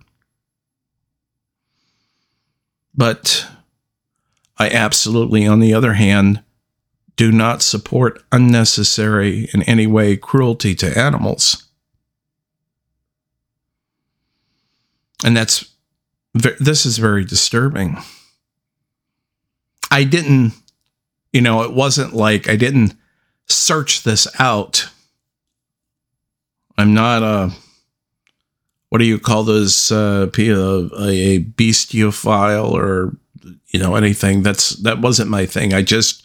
But 2.95 3.47
I 4.57 4.69
absolutely, 4.69 5.45
on 5.45 5.59
the 5.59 5.73
other 5.73 5.93
hand, 5.93 6.43
do 7.15 7.31
not 7.31 7.61
support 7.61 8.23
unnecessary 8.31 9.49
in 9.53 9.63
any 9.63 9.87
way 9.87 10.15
cruelty 10.15 10.75
to 10.75 10.97
animals. 10.97 11.65
And 15.23 15.37
that's 15.37 15.69
this 16.33 16.85
is 16.85 16.97
very 16.97 17.23
disturbing. 17.23 17.97
I 19.91 20.03
didn't, 20.03 20.53
you 21.31 21.41
know, 21.41 21.61
it 21.61 21.73
wasn't 21.73 22.13
like 22.13 22.49
I 22.49 22.55
didn't 22.55 22.95
search 23.47 24.03
this 24.03 24.27
out. 24.39 24.89
I'm 26.77 26.93
not 26.93 27.23
a 27.23 27.51
what 28.89 28.99
do 28.99 29.05
you 29.05 29.17
call 29.17 29.43
those 29.43 29.91
uh, 29.91 30.27
a, 30.37 31.09
a 31.09 31.39
bestiophile 31.39 32.71
or 32.71 33.15
you 33.67 33.79
know 33.79 33.95
anything 33.95 34.43
that's 34.43 34.71
that 34.81 35.01
wasn't 35.01 35.29
my 35.29 35.45
thing. 35.45 35.73
I 35.73 35.81
just 35.81 36.23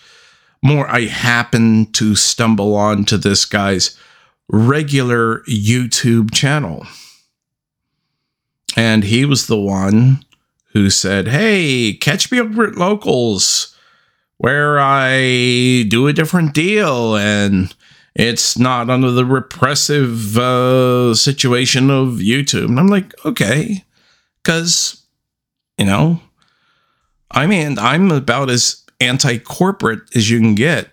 more 0.62 0.88
I 0.88 1.02
happened 1.02 1.94
to 1.94 2.14
stumble 2.14 2.74
onto 2.74 3.16
this 3.16 3.44
guy's 3.44 3.98
regular 4.48 5.40
YouTube 5.44 6.32
channel 6.32 6.86
and 8.78 9.02
he 9.02 9.24
was 9.24 9.48
the 9.48 9.58
one 9.58 10.24
who 10.72 10.88
said, 10.88 11.26
Hey, 11.26 11.94
catch 11.94 12.30
me 12.30 12.38
over 12.40 12.64
at 12.64 12.76
Locals, 12.76 13.74
where 14.38 14.78
I 14.80 15.84
do 15.88 16.06
a 16.06 16.12
different 16.12 16.54
deal 16.54 17.16
and 17.16 17.74
it's 18.14 18.58
not 18.58 18.90
under 18.90 19.10
the 19.10 19.24
repressive 19.24 20.36
uh, 20.36 21.14
situation 21.14 21.90
of 21.90 22.14
YouTube. 22.14 22.66
And 22.66 22.80
I'm 22.80 22.88
like, 22.88 23.12
okay, 23.24 23.84
because, 24.42 25.04
you 25.76 25.86
know, 25.86 26.20
I 27.30 27.46
mean, 27.46 27.78
I'm 27.78 28.10
about 28.10 28.50
as 28.50 28.84
anti 29.00 29.38
corporate 29.38 30.00
as 30.16 30.30
you 30.30 30.40
can 30.40 30.54
get. 30.54 30.90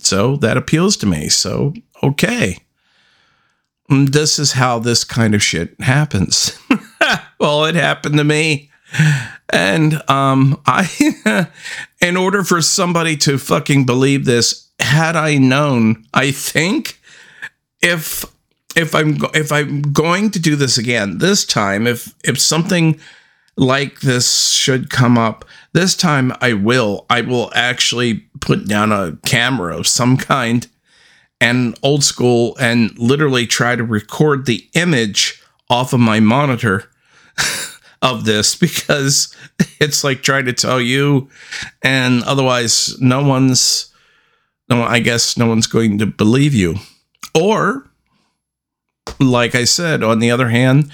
So 0.00 0.36
that 0.36 0.56
appeals 0.56 0.96
to 0.98 1.06
me. 1.06 1.28
So, 1.28 1.74
okay. 2.02 2.58
Mm, 3.90 4.10
this 4.10 4.38
is 4.38 4.52
how 4.52 4.78
this 4.78 5.04
kind 5.04 5.34
of 5.34 5.42
shit 5.42 5.80
happens. 5.80 6.58
well, 7.40 7.64
it 7.64 7.74
happened 7.74 8.16
to 8.18 8.24
me. 8.24 8.70
And 9.50 10.02
um 10.10 10.60
I 10.66 11.48
in 12.00 12.16
order 12.16 12.44
for 12.44 12.60
somebody 12.62 13.16
to 13.18 13.38
fucking 13.38 13.86
believe 13.86 14.24
this, 14.24 14.68
had 14.80 15.16
I 15.16 15.36
known, 15.38 16.06
I 16.12 16.30
think 16.30 17.00
if 17.80 18.24
if 18.76 18.94
I'm 18.94 19.18
if 19.34 19.50
I'm 19.50 19.82
going 19.82 20.30
to 20.32 20.38
do 20.38 20.56
this 20.56 20.78
again, 20.78 21.18
this 21.18 21.44
time 21.44 21.86
if 21.86 22.14
if 22.24 22.38
something 22.38 23.00
like 23.56 24.00
this 24.00 24.52
should 24.52 24.88
come 24.88 25.18
up, 25.18 25.44
this 25.72 25.96
time 25.96 26.32
I 26.40 26.52
will. 26.52 27.06
I 27.10 27.22
will 27.22 27.50
actually 27.54 28.20
put 28.40 28.68
down 28.68 28.92
a 28.92 29.18
camera 29.26 29.76
of 29.76 29.86
some 29.86 30.16
kind 30.16 30.66
and 31.40 31.78
old 31.82 32.04
school 32.04 32.56
and 32.60 32.96
literally 32.98 33.46
try 33.46 33.76
to 33.76 33.84
record 33.84 34.46
the 34.46 34.68
image 34.74 35.42
off 35.68 35.92
of 35.92 36.00
my 36.00 36.20
monitor 36.20 36.88
of 38.02 38.24
this 38.24 38.54
because 38.66 39.34
it's 39.80 40.04
like 40.04 40.22
trying 40.22 40.46
to 40.46 40.52
tell 40.52 40.80
you 40.80 41.28
and 41.82 42.22
otherwise 42.24 43.00
no 43.00 43.26
one's 43.26 43.92
no 44.68 44.82
I 44.82 45.00
guess 45.00 45.36
no 45.36 45.46
one's 45.46 45.66
going 45.66 45.98
to 45.98 46.06
believe 46.06 46.54
you. 46.54 46.76
Or 47.34 47.88
like 49.18 49.54
I 49.54 49.64
said, 49.64 50.02
on 50.02 50.18
the 50.18 50.30
other 50.30 50.48
hand, 50.48 50.90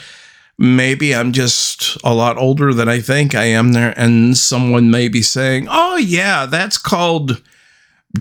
maybe 0.58 1.14
I'm 1.14 1.32
just 1.32 1.98
a 2.04 2.14
lot 2.14 2.38
older 2.38 2.72
than 2.72 2.88
I 2.88 3.00
think 3.00 3.34
I 3.34 3.44
am 3.44 3.72
there, 3.72 3.92
and 3.96 4.36
someone 4.36 4.90
may 4.90 5.08
be 5.08 5.22
saying, 5.22 5.66
"Oh 5.70 5.96
yeah, 5.96 6.46
that's 6.46 6.78
called 6.78 7.42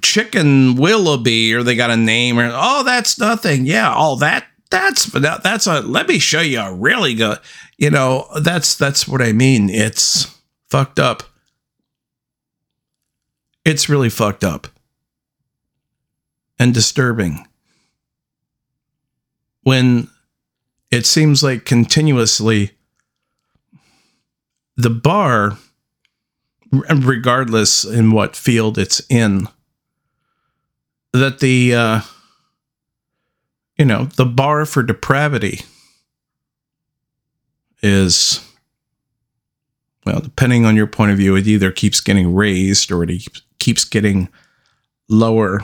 chicken 0.02 0.76
willoughby," 0.76 1.54
or 1.54 1.64
they 1.64 1.76
got 1.76 1.92
a 1.92 1.98
name, 1.98 2.40
or 2.40 2.50
"Oh, 2.54 2.84
that's 2.84 3.20
nothing." 3.20 3.66
Yeah, 3.66 3.94
all 3.94 4.16
that 4.18 4.46
that's 4.70 5.06
that's 5.06 5.68
a. 5.68 5.82
Let 5.82 6.08
me 6.08 6.20
show 6.20 6.42
you 6.42 6.60
a 6.60 6.74
really 6.74 7.14
good. 7.14 7.40
You 7.78 7.90
know, 7.90 8.28
that's 8.42 8.76
that's 8.76 9.08
what 9.08 9.22
I 9.22 9.32
mean. 9.32 9.70
It's 9.70 10.40
fucked 10.70 11.00
up. 11.00 11.24
It's 13.66 13.90
really 13.90 14.10
fucked 14.10 14.44
up 14.44 14.68
and 16.60 16.74
disturbing 16.74 17.48
when 19.64 20.08
it 20.92 21.06
seems 21.06 21.42
like 21.42 21.66
continuously 21.66 22.72
the 24.76 24.90
bar, 24.90 25.58
regardless 26.72 27.86
in 27.86 28.12
what 28.12 28.36
field 28.36 28.78
it's 28.78 29.02
in, 29.10 29.48
that 31.14 31.40
the, 31.40 31.74
uh, 31.74 32.02
you 33.78 33.86
know, 33.86 34.06
the 34.06 34.26
bar 34.26 34.66
for 34.66 34.84
depravity 34.84 35.62
is, 37.84 38.44
well, 40.06 40.22
depending 40.22 40.66
on 40.66 40.76
your 40.76 40.88
point 40.88 41.12
of 41.12 41.18
view, 41.18 41.36
it 41.36 41.46
either 41.46 41.72
keeps 41.72 42.02
getting 42.02 42.34
raised 42.34 42.92
or 42.92 43.04
it 43.04 43.28
keeps 43.60 43.84
getting 43.86 44.30
lower. 45.08 45.62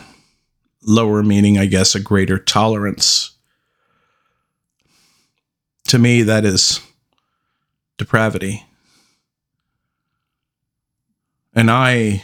Lower 0.84 1.24
meaning, 1.24 1.58
I 1.58 1.66
guess, 1.66 1.96
a 1.96 2.00
greater 2.00 2.38
tolerance 2.38 3.32
to 5.90 5.98
me, 5.98 6.22
that 6.22 6.46
is 6.46 6.82
depravity. 7.98 8.64
And 11.54 11.72
I, 11.72 12.24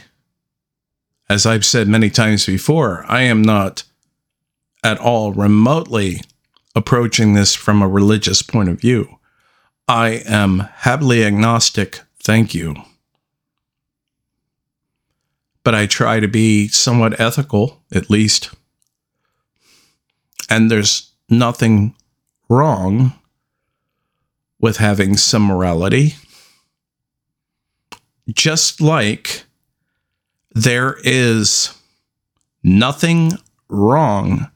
as 1.28 1.46
I've 1.46 1.64
said 1.64 1.88
many 1.88 2.08
times 2.08 2.46
before, 2.46 3.04
I 3.08 3.22
am 3.22 3.42
not 3.42 3.82
at 4.84 4.98
all 4.98 5.32
remotely 5.32 6.20
approaching 6.76 7.34
this 7.34 7.56
from 7.56 7.82
a 7.82 7.88
religious 7.88 8.40
point 8.40 8.68
of 8.68 8.80
view. 8.80 9.15
I 9.88 10.22
am 10.26 10.60
happily 10.74 11.24
agnostic, 11.24 12.00
thank 12.18 12.54
you. 12.54 12.74
But 15.62 15.74
I 15.74 15.86
try 15.86 16.18
to 16.18 16.28
be 16.28 16.68
somewhat 16.68 17.20
ethical, 17.20 17.82
at 17.92 18.10
least. 18.10 18.50
And 20.50 20.70
there's 20.70 21.12
nothing 21.28 21.94
wrong 22.48 23.12
with 24.60 24.78
having 24.78 25.16
some 25.16 25.42
morality. 25.42 26.14
Just 28.32 28.80
like 28.80 29.44
there 30.52 30.98
is 31.04 31.76
nothing 32.62 33.32
wrong 33.68 34.50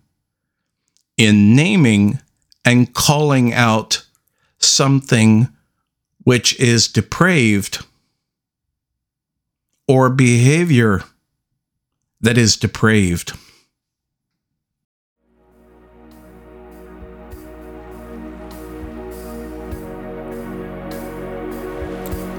in 1.16 1.54
naming 1.54 2.18
and 2.64 2.92
calling 2.94 3.52
out 3.52 4.04
something 4.80 5.46
which 6.24 6.58
is 6.58 6.88
depraved 6.88 7.84
or 9.86 10.08
behavior 10.08 11.02
that 12.22 12.38
is 12.38 12.56
depraved. 12.56 13.32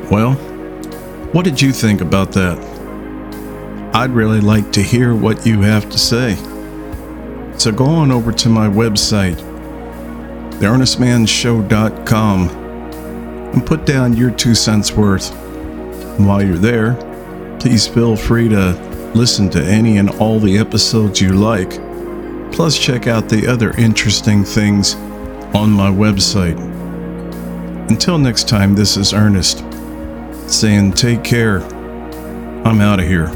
Well, 0.10 0.34
what 1.34 1.46
did 1.46 1.62
you 1.62 1.72
think 1.72 2.02
about 2.02 2.32
that? 2.32 2.58
I'd 3.94 4.10
really 4.10 4.42
like 4.42 4.72
to 4.72 4.82
hear 4.82 5.14
what 5.14 5.46
you 5.46 5.62
have 5.62 5.88
to 5.92 6.00
say. 6.00 6.34
So 7.60 7.72
go 7.72 7.86
on 7.86 8.10
over 8.10 8.32
to 8.32 8.50
my 8.50 8.68
website, 8.68 9.51
theearnestmannshow.com, 10.62 12.50
and 13.54 13.66
put 13.66 13.86
down 13.86 14.16
your 14.16 14.30
two 14.30 14.54
cents 14.54 14.92
worth. 14.92 15.36
And 16.18 16.28
while 16.28 16.44
you're 16.44 16.58
there, 16.58 16.94
please 17.60 17.88
feel 17.88 18.16
free 18.16 18.48
to 18.50 18.74
listen 19.16 19.50
to 19.50 19.64
any 19.64 19.98
and 19.98 20.10
all 20.12 20.40
the 20.40 20.60
episodes 20.60 21.20
you 21.20 21.34
like. 21.34 21.72
Plus, 22.54 22.78
check 22.78 23.08
out 23.08 23.28
the 23.28 23.48
other 23.48 23.72
interesting 23.72 24.44
things 24.44 24.94
on 25.56 25.72
my 25.72 25.90
website. 25.90 26.60
Until 27.90 28.20
next 28.20 28.48
time, 28.48 28.76
this 28.76 28.98
is 28.98 29.14
Earnest 29.14 29.66
saying, 30.48 30.94
Take 30.94 31.24
care. 31.24 31.64
I'm 32.64 32.82
out 32.82 33.00
of 33.00 33.08
here. 33.08 33.32